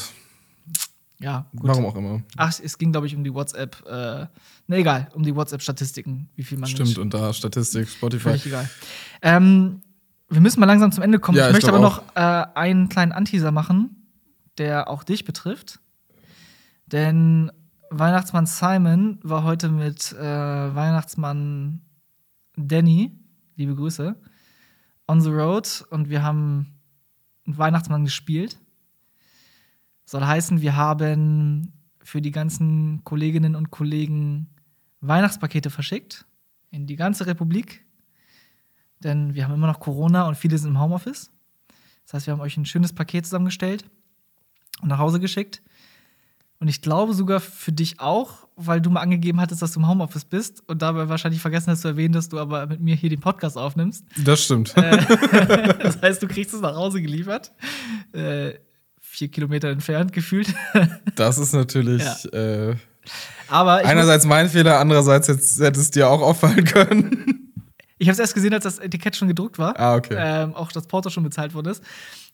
[1.24, 1.68] Ja, gut.
[1.68, 2.22] Warum auch immer.
[2.36, 3.82] Ach, es ging, glaube ich, um die WhatsApp.
[3.86, 4.26] Äh,
[4.66, 8.24] ne, egal, um die WhatsApp-Statistiken, wie viel man Stimmt, und da Statistik, Spotify.
[8.24, 8.68] Völlig egal.
[9.22, 9.80] Ähm,
[10.28, 11.38] wir müssen mal langsam zum Ende kommen.
[11.38, 12.20] Ja, ich ich möchte aber noch äh,
[12.54, 14.10] einen kleinen Anteaser machen,
[14.58, 15.80] der auch dich betrifft.
[16.84, 17.50] Denn
[17.88, 21.80] Weihnachtsmann Simon war heute mit äh, Weihnachtsmann
[22.54, 23.18] Danny,
[23.56, 24.14] liebe Grüße,
[25.08, 26.74] on the road und wir haben
[27.46, 28.58] einen Weihnachtsmann gespielt.
[30.04, 34.50] Soll heißen, wir haben für die ganzen Kolleginnen und Kollegen
[35.00, 36.26] Weihnachtspakete verschickt
[36.70, 37.84] in die ganze Republik.
[39.00, 41.30] Denn wir haben immer noch Corona und viele sind im Homeoffice.
[42.04, 43.84] Das heißt, wir haben euch ein schönes Paket zusammengestellt
[44.82, 45.62] und nach Hause geschickt.
[46.60, 49.88] Und ich glaube sogar für dich auch, weil du mal angegeben hattest, dass du im
[49.88, 53.10] Homeoffice bist und dabei wahrscheinlich vergessen hast zu erwähnen, dass du aber mit mir hier
[53.10, 54.04] den Podcast aufnimmst.
[54.24, 54.74] Das stimmt.
[54.76, 54.96] Äh,
[55.82, 57.52] das heißt, du kriegst es nach Hause geliefert.
[58.12, 58.54] Äh,
[59.14, 60.52] vier Kilometer entfernt gefühlt.
[61.14, 62.70] Das ist natürlich Ja.
[62.70, 62.76] äh,
[63.48, 67.52] Aber einerseits mein Fehler, andererseits jetzt hätte es dir auch auffallen können.
[67.98, 69.78] ich habe es erst gesehen, als das Etikett schon gedruckt war.
[69.78, 70.16] Ah, okay.
[70.18, 71.84] ähm, auch das Porto schon bezahlt worden ist.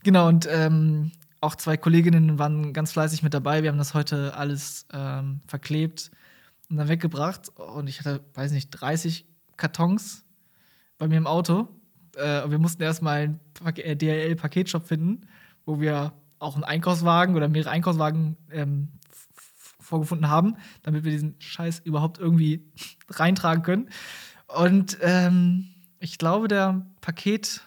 [0.03, 1.13] Genau, und ähm,
[1.43, 3.63] auch zwei Kolleginnen waren ganz fleißig mit dabei.
[3.63, 6.11] Wir haben das heute alles ähm, verklebt
[6.71, 7.51] und dann weggebracht.
[7.57, 9.27] Und ich hatte, weiß nicht, 30
[9.59, 10.25] Kartons
[10.97, 11.69] bei mir im Auto.
[12.17, 13.41] Äh, und wir mussten erstmal einen
[13.77, 15.27] äh, DHL-Paketshop finden,
[15.67, 18.89] wo wir auch einen Einkaufswagen oder mehrere Einkaufswagen ähm,
[19.79, 22.65] vorgefunden haben, damit wir diesen Scheiß überhaupt irgendwie
[23.09, 23.91] reintragen können.
[24.49, 25.69] Und ähm,
[26.01, 27.63] ich glaube, der Paket,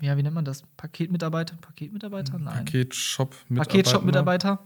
[0.00, 0.64] ja, wie nennt man das?
[0.76, 1.56] Paketmitarbeiter?
[1.60, 2.38] Paketmitarbeiter?
[2.38, 2.64] Nein.
[2.64, 3.70] Paket-Shop-Mitarbeiter.
[3.70, 4.64] Paketshop-Mitarbeiter.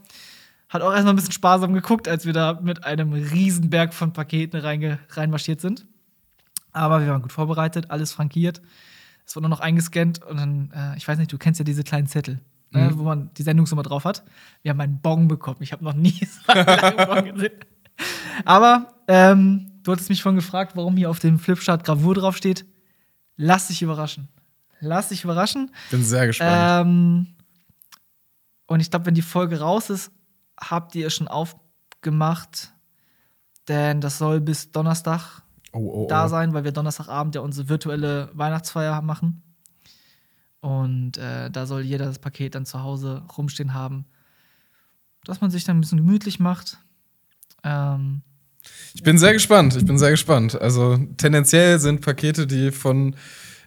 [0.68, 4.60] Hat auch erstmal ein bisschen sparsam geguckt, als wir da mit einem Riesenberg von Paketen
[4.60, 5.86] reinmarschiert sind.
[6.72, 8.60] Aber wir waren gut vorbereitet, alles frankiert.
[9.24, 11.84] Es wurde nur noch eingescannt und dann, äh, ich weiß nicht, du kennst ja diese
[11.84, 12.40] kleinen Zettel,
[12.70, 12.98] ne, Mhm.
[12.98, 14.24] wo man die Sendungsnummer drauf hat.
[14.62, 15.58] Wir haben einen Bon bekommen.
[15.60, 17.52] Ich habe noch nie so einen Bon gesehen.
[18.44, 22.64] Aber ähm, du hattest mich vorhin gefragt, warum hier auf dem Flipchart Gravur draufsteht.
[23.36, 24.28] Lass dich überraschen.
[24.80, 25.72] Lass dich überraschen.
[25.90, 26.86] Bin sehr gespannt.
[26.88, 27.26] Ähm,
[28.66, 30.12] und ich glaube, wenn die Folge raus ist,
[30.60, 32.72] habt ihr es schon aufgemacht.
[33.66, 35.42] Denn das soll bis Donnerstag
[35.72, 36.06] oh, oh, oh.
[36.08, 39.42] da sein, weil wir Donnerstagabend ja unsere virtuelle Weihnachtsfeier machen.
[40.60, 44.06] Und äh, da soll jeder das Paket dann zu Hause rumstehen haben,
[45.24, 46.78] dass man sich dann ein bisschen gemütlich macht.
[47.62, 48.22] Ähm,
[48.94, 49.76] Ich bin sehr gespannt.
[49.76, 50.60] Ich bin sehr gespannt.
[50.60, 53.14] Also tendenziell sind Pakete, die von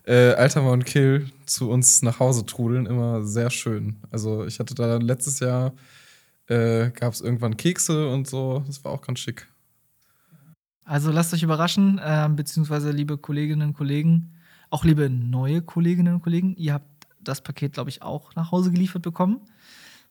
[0.06, 3.98] äh, Altamar und Kill zu uns nach Hause trudeln, immer sehr schön.
[4.10, 5.74] Also ich hatte da letztes Jahr
[6.48, 8.64] äh, gab es irgendwann Kekse und so.
[8.68, 9.48] Das war auch ganz schick.
[10.84, 14.34] Also lasst euch überraschen, ähm, beziehungsweise liebe Kolleginnen und Kollegen,
[14.72, 16.86] auch liebe neue Kolleginnen und Kollegen, ihr habt
[17.20, 19.42] das Paket, glaube ich, auch nach Hause geliefert bekommen.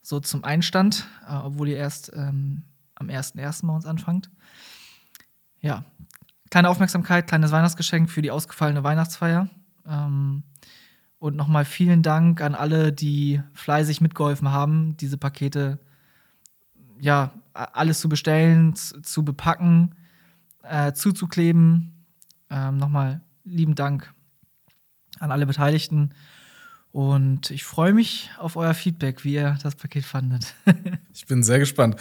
[0.02, 2.62] So zum Einstand, äh, obwohl ihr erst ähm,
[2.94, 3.66] am 1.1.
[3.66, 4.30] bei uns anfangt.
[5.60, 5.84] Ja,
[6.50, 9.48] kleine Aufmerksamkeit, kleines Weihnachtsgeschenk für die ausgefallene Weihnachtsfeier.
[9.86, 10.44] Ähm,
[11.18, 15.78] und nochmal vielen Dank an alle, die fleißig mitgeholfen haben, diese Pakete
[16.98, 19.94] ja, alles zu bestellen, zu bepacken
[20.62, 22.06] äh, zuzukleben.
[22.50, 24.12] Ähm, Nochmal lieben Dank
[25.20, 26.10] an alle Beteiligten.
[26.92, 30.54] Und ich freue mich auf euer Feedback, wie ihr das Paket fandet.
[31.12, 31.96] Ich bin sehr gespannt.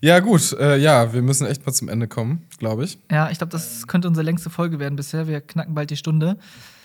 [0.00, 0.52] Ja, gut.
[0.52, 2.98] Äh, ja, wir müssen echt mal zum Ende kommen, glaube ich.
[3.10, 5.26] ja, ich glaube, das könnte unsere längste Folge werden bisher.
[5.26, 6.38] Wir knacken bald die Stunde.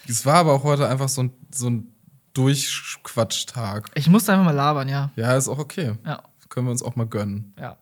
[0.07, 1.93] Es war aber auch heute einfach so ein, so ein
[2.33, 3.89] Durchquatschtag.
[3.95, 5.11] Ich musste einfach mal labern, ja.
[5.15, 5.95] Ja, ist auch okay.
[6.05, 7.53] Ja, Können wir uns auch mal gönnen.
[7.59, 7.77] ja.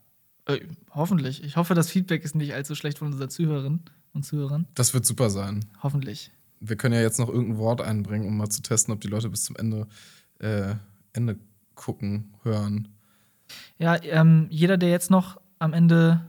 [0.45, 0.60] Äh,
[0.93, 1.41] hoffentlich.
[1.41, 4.68] Ich hoffe, das Feedback ist nicht allzu schlecht von unseren Zuhörerinnen und Zuhörern.
[4.76, 5.64] Das wird super sein.
[5.82, 6.32] Hoffentlich.
[6.66, 9.30] Wir können ja jetzt noch irgendein Wort einbringen, um mal zu testen, ob die Leute
[9.30, 9.88] bis zum Ende,
[10.39, 10.76] äh,
[11.11, 11.38] Ende
[11.76, 12.88] gucken, hören.
[13.78, 16.22] Ja, ähm, jeder, der jetzt noch am Ende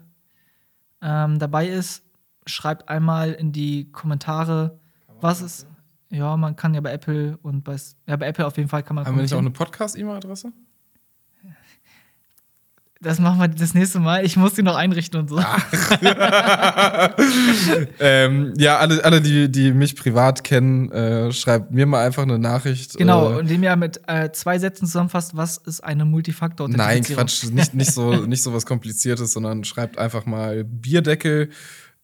[1.00, 2.02] ähm, dabei ist,
[2.46, 4.78] schreibt einmal in die Kommentare,
[5.20, 5.66] was ist.
[6.10, 7.76] Ja, man kann ja bei Apple und bei,
[8.06, 9.50] ja, bei Apple auf jeden Fall kann man Haben wir nicht auch eine.
[9.50, 10.52] Podcast-E-Mail-Adresse?
[13.04, 14.24] Das machen wir das nächste Mal.
[14.24, 15.36] Ich muss die noch einrichten und so.
[18.00, 22.38] ähm, ja, alle, alle die, die mich privat kennen, äh, schreibt mir mal einfach eine
[22.38, 22.96] Nachricht.
[22.96, 27.44] Genau, Äh, indem ihr mit äh, zwei Sätzen zusammenfasst, was ist eine multifaktor Nein, Quatsch,
[27.50, 31.50] nicht, nicht, so, nicht so was Kompliziertes, sondern schreibt einfach mal Bierdeckel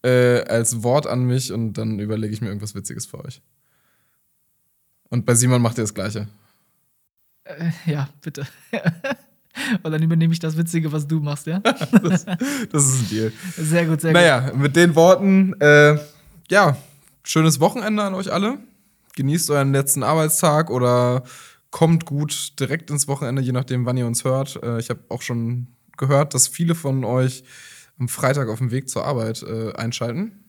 [0.03, 3.41] äh, als Wort an mich und dann überlege ich mir irgendwas Witziges für euch.
[5.09, 6.27] Und bei Simon macht ihr das Gleiche.
[7.43, 8.45] Äh, ja, bitte.
[9.83, 11.59] und dann übernehme ich das Witzige, was du machst, ja?
[12.03, 13.33] Das, das ist ein Deal.
[13.57, 14.21] Sehr gut, sehr gut.
[14.21, 15.97] Naja, mit den Worten, äh,
[16.49, 16.77] ja,
[17.23, 18.59] schönes Wochenende an euch alle.
[19.15, 21.23] Genießt euren letzten Arbeitstag oder
[21.69, 24.61] kommt gut direkt ins Wochenende, je nachdem, wann ihr uns hört.
[24.63, 27.43] Äh, ich habe auch schon gehört, dass viele von euch
[27.99, 30.43] am Freitag auf dem Weg zur Arbeit äh, einschalten.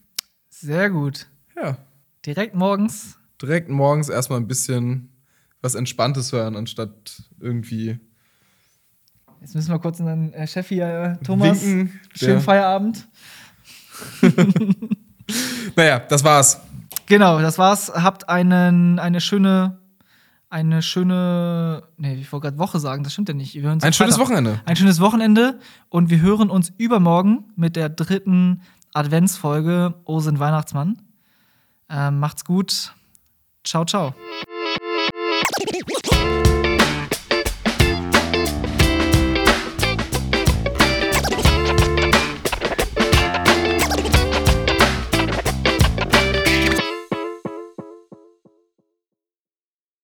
[0.48, 1.26] Sehr gut.
[1.56, 1.76] Ja,
[2.24, 3.18] Direkt morgens.
[3.40, 5.08] direkt morgens erstmal ein bisschen
[5.60, 7.98] was Entspanntes hören, anstatt irgendwie
[9.42, 11.62] Jetzt müssen wir kurz unseren äh, Chef hier, äh, Thomas.
[11.62, 12.00] winken.
[12.14, 13.06] Schönen Der- Feierabend.
[15.76, 16.60] Naja, das war's.
[17.06, 17.92] Genau, das war's.
[17.94, 19.78] Habt einen, eine schöne
[20.52, 23.56] eine schöne, nee, ich wollte gerade Woche sagen, das stimmt ja nicht.
[23.56, 24.18] Ein am schönes Freitag.
[24.18, 24.60] Wochenende.
[24.66, 28.60] Ein schönes Wochenende und wir hören uns übermorgen mit der dritten
[28.92, 31.00] Adventsfolge O sind Weihnachtsmann.
[31.88, 32.92] Ähm, macht's gut.
[33.64, 34.14] Ciao, ciao.